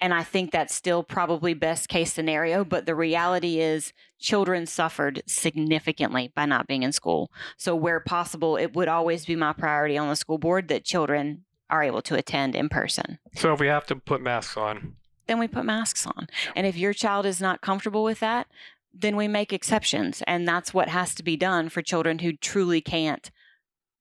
And 0.00 0.12
I 0.12 0.22
think 0.22 0.50
that's 0.50 0.74
still 0.74 1.02
probably 1.02 1.54
best 1.54 1.88
case 1.88 2.12
scenario. 2.12 2.64
But 2.64 2.86
the 2.86 2.94
reality 2.94 3.60
is, 3.60 3.92
children 4.18 4.66
suffered 4.66 5.22
significantly 5.26 6.32
by 6.34 6.46
not 6.46 6.66
being 6.66 6.82
in 6.82 6.92
school. 6.92 7.30
So, 7.56 7.76
where 7.76 8.00
possible, 8.00 8.56
it 8.56 8.74
would 8.74 8.88
always 8.88 9.24
be 9.24 9.36
my 9.36 9.52
priority 9.52 9.96
on 9.96 10.08
the 10.08 10.16
school 10.16 10.38
board 10.38 10.68
that 10.68 10.84
children 10.84 11.44
are 11.70 11.82
able 11.82 12.02
to 12.02 12.16
attend 12.16 12.54
in 12.54 12.68
person. 12.68 13.18
So, 13.36 13.52
if 13.52 13.60
we 13.60 13.68
have 13.68 13.86
to 13.86 13.96
put 13.96 14.20
masks 14.20 14.56
on, 14.56 14.96
then 15.26 15.38
we 15.38 15.48
put 15.48 15.64
masks 15.64 16.06
on. 16.06 16.28
And 16.54 16.66
if 16.66 16.76
your 16.76 16.92
child 16.92 17.26
is 17.26 17.40
not 17.40 17.60
comfortable 17.60 18.04
with 18.04 18.20
that, 18.20 18.48
then 18.92 19.16
we 19.16 19.28
make 19.28 19.52
exceptions. 19.52 20.22
And 20.26 20.46
that's 20.46 20.74
what 20.74 20.88
has 20.88 21.14
to 21.14 21.22
be 21.22 21.36
done 21.36 21.68
for 21.68 21.82
children 21.82 22.20
who 22.20 22.32
truly 22.32 22.80
can't 22.80 23.30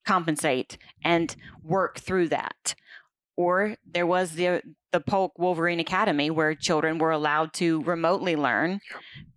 compensate 0.05 0.77
and 1.03 1.35
work 1.63 1.99
through 1.99 2.29
that. 2.29 2.75
Or 3.35 3.75
there 3.85 4.05
was 4.05 4.31
the 4.31 4.61
the 4.91 4.99
Polk 4.99 5.39
Wolverine 5.39 5.79
Academy 5.79 6.29
where 6.29 6.53
children 6.53 6.99
were 6.99 7.09
allowed 7.09 7.51
to 7.53 7.81
remotely 7.81 8.35
learn 8.35 8.79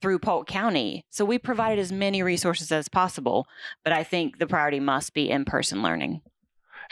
through 0.02 0.18
Polk 0.18 0.46
County. 0.46 1.04
So 1.08 1.24
we 1.24 1.38
provided 1.38 1.80
as 1.80 1.90
many 1.90 2.22
resources 2.22 2.70
as 2.70 2.88
possible, 2.88 3.46
but 3.82 3.92
I 3.94 4.04
think 4.04 4.38
the 4.38 4.46
priority 4.46 4.80
must 4.80 5.14
be 5.14 5.30
in-person 5.30 5.82
learning. 5.82 6.20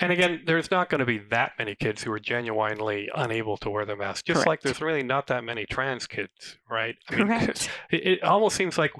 And 0.00 0.10
again, 0.10 0.42
there's 0.44 0.70
not 0.70 0.88
going 0.88 1.00
to 1.00 1.04
be 1.04 1.18
that 1.30 1.52
many 1.58 1.74
kids 1.74 2.02
who 2.02 2.10
are 2.10 2.18
genuinely 2.18 3.08
unable 3.14 3.56
to 3.58 3.70
wear 3.70 3.84
the 3.84 3.96
mask. 3.96 4.24
Just 4.24 4.38
Correct. 4.38 4.48
like 4.48 4.62
there's 4.62 4.80
really 4.80 5.02
not 5.02 5.28
that 5.28 5.44
many 5.44 5.66
trans 5.66 6.06
kids, 6.06 6.58
right? 6.68 6.96
I 7.08 7.16
mean, 7.16 7.26
Correct. 7.28 7.70
It, 7.90 8.06
it 8.06 8.22
almost 8.24 8.56
seems 8.56 8.76
like 8.76 8.92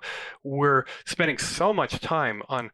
we're 0.45 0.85
spending 1.05 1.39
so 1.39 1.73
much 1.73 2.01
time 2.01 2.43
on 2.49 2.71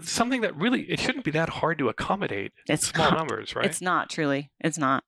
something 0.00 0.40
that 0.42 0.56
really 0.56 0.82
it 0.82 1.00
shouldn't 1.00 1.24
be 1.24 1.30
that 1.32 1.48
hard 1.48 1.78
to 1.78 1.88
accommodate 1.88 2.52
it's 2.68 2.88
small 2.88 3.10
not, 3.10 3.18
numbers, 3.18 3.54
right? 3.54 3.66
It's 3.66 3.80
not 3.80 4.10
truly. 4.10 4.50
It's 4.60 4.78
not. 4.78 5.04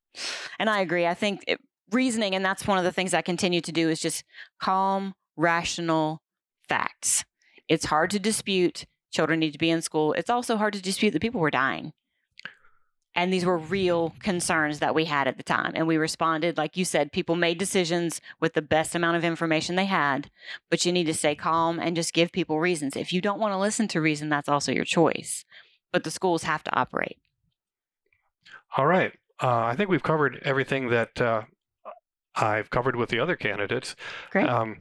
And 0.59 0.69
I 0.69 0.81
agree. 0.81 1.07
I 1.07 1.15
think 1.15 1.45
it, 1.47 1.61
reasoning, 1.91 2.35
and 2.35 2.45
that's 2.45 2.67
one 2.67 2.79
of 2.79 2.85
the 2.85 2.93
things 2.93 3.15
I 3.15 3.23
continue 3.23 3.61
to 3.61 3.73
do, 3.73 3.89
is 3.89 4.01
just 4.01 4.25
calm, 4.61 5.15
rational 5.37 6.23
facts. 6.69 7.25
It's 7.69 7.87
hard 7.87 8.11
to 8.11 8.19
dispute. 8.19 8.87
Children 9.13 9.41
need 9.41 9.53
to 9.53 9.59
be 9.59 9.71
in 9.71 9.83
school. 9.83 10.13
It's 10.13 10.31
also 10.31 10.57
hard 10.57 10.73
to 10.75 10.83
dispute 10.83 11.13
that 11.13 11.23
people 11.23 11.41
were 11.41 11.51
dying. 11.51 11.93
And 13.15 13.33
these 13.33 13.45
were 13.45 13.59
real 13.59 14.15
concerns 14.21 14.79
that 14.79 14.95
we 14.95 15.07
had 15.07 15.27
at 15.27 15.37
the 15.37 15.43
time. 15.43 15.73
And 15.75 15.87
we 15.87 15.97
responded, 15.97 16.57
like 16.57 16.77
you 16.77 16.85
said, 16.85 17.11
people 17.11 17.35
made 17.35 17.59
decisions 17.59 18.21
with 18.39 18.53
the 18.55 18.63
best 18.63 18.95
amount 18.95 19.17
of 19.17 19.25
information 19.25 19.75
they 19.75 19.87
had, 19.87 20.31
but 20.71 20.87
you 20.87 20.93
need 20.93 21.05
to 21.05 21.15
stay 21.15 21.35
calm 21.35 21.81
and 21.81 21.97
just 21.97 22.15
give 22.15 22.31
people 22.31 22.61
reasons. 22.61 22.95
If 22.95 23.13
you 23.13 23.21
don't 23.21 23.41
want 23.41 23.53
to 23.53 23.59
listen 23.59 23.89
to 23.89 24.01
reason, 24.01 24.29
that's 24.29 24.49
also 24.49 24.71
your 24.71 24.85
choice. 24.85 25.45
But 25.93 26.05
the 26.05 26.11
schools 26.13 26.45
have 26.45 26.63
to 26.65 26.79
operate. 26.79 27.19
All 28.77 28.87
right. 28.87 29.13
Uh, 29.43 29.65
I 29.65 29.75
think 29.75 29.91
we've 29.91 30.03
covered 30.03 30.41
everything 30.45 30.91
that 30.91 31.21
uh, 31.21 31.43
I've 32.37 32.71
covered 32.71 32.95
with 32.95 33.09
the 33.09 33.19
other 33.19 33.35
candidates. 33.35 33.97
Great. 34.31 34.49
Um, 34.49 34.79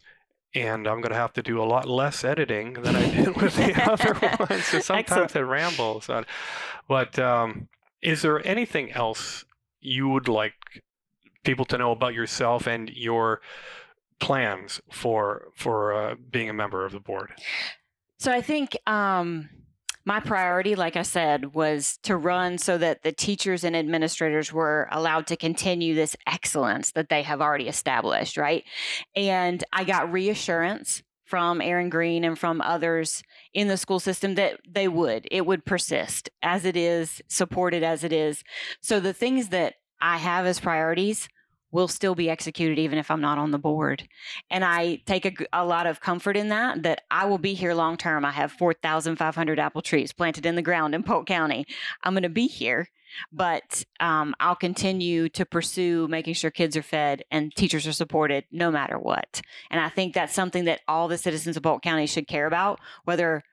and 0.53 0.87
I'm 0.87 1.01
going 1.01 1.11
to 1.11 1.15
have 1.15 1.33
to 1.33 1.43
do 1.43 1.61
a 1.61 1.65
lot 1.65 1.87
less 1.87 2.23
editing 2.23 2.73
than 2.73 2.95
I 2.95 3.09
did 3.09 3.35
with 3.35 3.55
the 3.55 3.81
other 3.91 4.13
ones. 4.49 4.65
So 4.65 4.79
sometimes 4.79 5.11
Excellent. 5.11 5.35
it 5.35 5.45
rambles. 5.45 6.09
On. 6.09 6.25
But 6.87 7.17
um, 7.19 7.67
is 8.01 8.21
there 8.21 8.45
anything 8.45 8.91
else 8.91 9.45
you 9.81 10.09
would 10.09 10.27
like 10.27 10.53
people 11.43 11.65
to 11.65 11.77
know 11.77 11.91
about 11.91 12.13
yourself 12.13 12.67
and 12.67 12.89
your 12.89 13.41
plans 14.19 14.81
for 14.91 15.47
for 15.55 15.93
uh, 15.93 16.15
being 16.31 16.49
a 16.49 16.53
member 16.53 16.85
of 16.85 16.91
the 16.91 16.99
board? 16.99 17.31
So 18.17 18.31
I 18.31 18.41
think 18.41 18.75
um, 18.85 19.49
my 20.05 20.19
priority, 20.19 20.75
like 20.75 20.95
I 20.95 21.03
said, 21.03 21.53
was 21.53 21.97
to 22.03 22.17
run 22.17 22.57
so 22.57 22.77
that 22.77 23.03
the 23.03 23.12
teachers 23.12 23.63
and 23.63 23.75
administrators 23.75 24.51
were 24.51 24.88
allowed 24.91 25.27
to 25.27 25.38
continue 25.38 25.95
this 25.95 26.15
excellence 26.27 26.91
that 26.91 27.09
they 27.09 27.21
have 27.23 27.41
already 27.41 27.67
established, 27.67 28.35
right? 28.35 28.63
And 29.15 29.63
I 29.71 29.83
got 29.83 30.12
reassurance 30.12 31.03
from 31.29 31.61
Aaron 31.61 31.89
Greene 31.89 32.23
and 32.23 32.37
from 32.37 32.59
others 32.59 33.21
in 33.53 33.67
the 33.67 33.77
school 33.77 33.99
system 33.99 34.33
that 34.33 34.59
they 34.67 34.87
would. 34.87 35.27
It 35.29 35.45
would 35.45 35.63
persist 35.63 36.27
as 36.41 36.65
it 36.65 36.75
is, 36.75 37.21
supported 37.27 37.83
as 37.83 38.03
it 38.03 38.11
is. 38.11 38.43
So 38.81 38.99
the 38.99 39.13
things 39.13 39.49
that 39.49 39.75
I 40.01 40.17
have 40.17 40.47
as 40.47 40.59
priorities 40.59 41.29
will 41.71 41.88
still 41.88 42.15
be 42.15 42.29
executed 42.29 42.79
even 42.79 42.97
if 42.97 43.12
I'm 43.12 43.21
not 43.21 43.38
on 43.38 43.51
the 43.51 43.60
board. 43.60 44.08
And 44.49 44.65
I 44.65 45.01
take 45.05 45.25
a, 45.25 45.34
a 45.53 45.65
lot 45.65 45.86
of 45.86 45.99
comfort 45.99 46.36
in 46.36 46.49
that, 46.49 46.84
that 46.84 47.03
I 47.12 47.25
will 47.25 47.38
be 47.38 47.53
here 47.53 47.73
long 47.73 47.97
term. 47.97 48.25
I 48.25 48.32
have 48.32 48.51
4,500 48.51 49.60
apple 49.60 49.82
trees 49.82 50.12
planted 50.12 50.45
in 50.45 50.55
the 50.55 50.62
ground 50.62 50.95
in 50.95 51.03
Polk 51.03 51.27
County. 51.27 51.65
I'm 52.03 52.13
going 52.13 52.23
to 52.23 52.29
be 52.29 52.47
here, 52.47 52.89
but 53.32 53.84
um, 53.99 54.34
I'll 54.39 54.55
continue 54.55 55.29
to 55.29 55.45
pursue 55.45 56.08
making 56.08 56.34
sure 56.34 56.51
kids 56.51 56.75
are 56.75 56.84
fed 56.84 57.23
and 57.29 57.53
teachers 57.55 57.86
are 57.86 57.93
supported 57.93 58.45
no 58.51 58.71
matter 58.71 58.97
what. 58.97 59.41
And 59.69 59.79
I 59.79 59.89
think 59.89 60.13
that's 60.13 60.34
something 60.34 60.65
that 60.65 60.82
all 60.88 61.08
the 61.08 61.17
citizens 61.17 61.58
of 61.58 61.63
Polk 61.63 61.84
County 61.84 62.08
should 62.08 62.27
care 62.27 62.47
about, 62.47 62.79
whether 63.03 63.43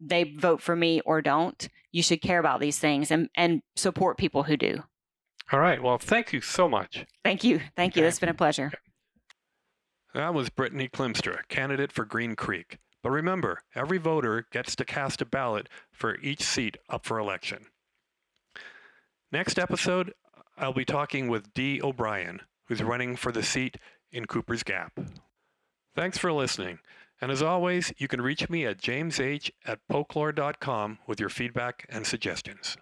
they 0.00 0.24
vote 0.24 0.60
for 0.60 0.76
me 0.76 1.00
or 1.04 1.22
don't. 1.22 1.68
You 1.92 2.02
should 2.02 2.20
care 2.20 2.40
about 2.40 2.60
these 2.60 2.78
things 2.78 3.10
and, 3.10 3.28
and 3.36 3.62
support 3.76 4.18
people 4.18 4.42
who 4.42 4.56
do. 4.56 4.82
All 5.52 5.60
right. 5.60 5.82
Well, 5.82 5.98
thank 5.98 6.32
you 6.32 6.40
so 6.40 6.68
much. 6.68 7.06
Thank 7.22 7.44
you. 7.44 7.60
Thank 7.76 7.96
you. 7.96 8.02
Okay. 8.02 8.08
It's 8.08 8.18
been 8.18 8.28
a 8.28 8.34
pleasure. 8.34 8.72
That 10.14 10.32
was 10.32 10.48
Brittany 10.48 10.88
Klimstra, 10.88 11.46
candidate 11.48 11.92
for 11.92 12.04
Green 12.04 12.36
Creek. 12.36 12.78
But 13.02 13.10
remember, 13.10 13.60
every 13.74 13.98
voter 13.98 14.46
gets 14.50 14.74
to 14.76 14.84
cast 14.84 15.20
a 15.20 15.26
ballot 15.26 15.68
for 15.92 16.16
each 16.20 16.42
seat 16.42 16.76
up 16.88 17.04
for 17.04 17.18
election. 17.18 17.66
Next 19.30 19.58
episode, 19.58 20.14
I'll 20.56 20.72
be 20.72 20.84
talking 20.84 21.28
with 21.28 21.52
Dee 21.52 21.82
O'Brien, 21.82 22.40
who's 22.68 22.82
running 22.82 23.16
for 23.16 23.32
the 23.32 23.42
seat 23.42 23.76
in 24.10 24.26
Cooper's 24.26 24.62
Gap. 24.62 24.98
Thanks 25.94 26.16
for 26.16 26.32
listening. 26.32 26.78
And 27.20 27.30
as 27.30 27.42
always, 27.42 27.92
you 27.98 28.08
can 28.08 28.22
reach 28.22 28.48
me 28.48 28.64
at 28.64 28.78
jamesh 28.80 29.50
at 29.66 29.80
polklore.com 29.90 30.98
with 31.06 31.20
your 31.20 31.28
feedback 31.28 31.86
and 31.88 32.06
suggestions. 32.06 32.76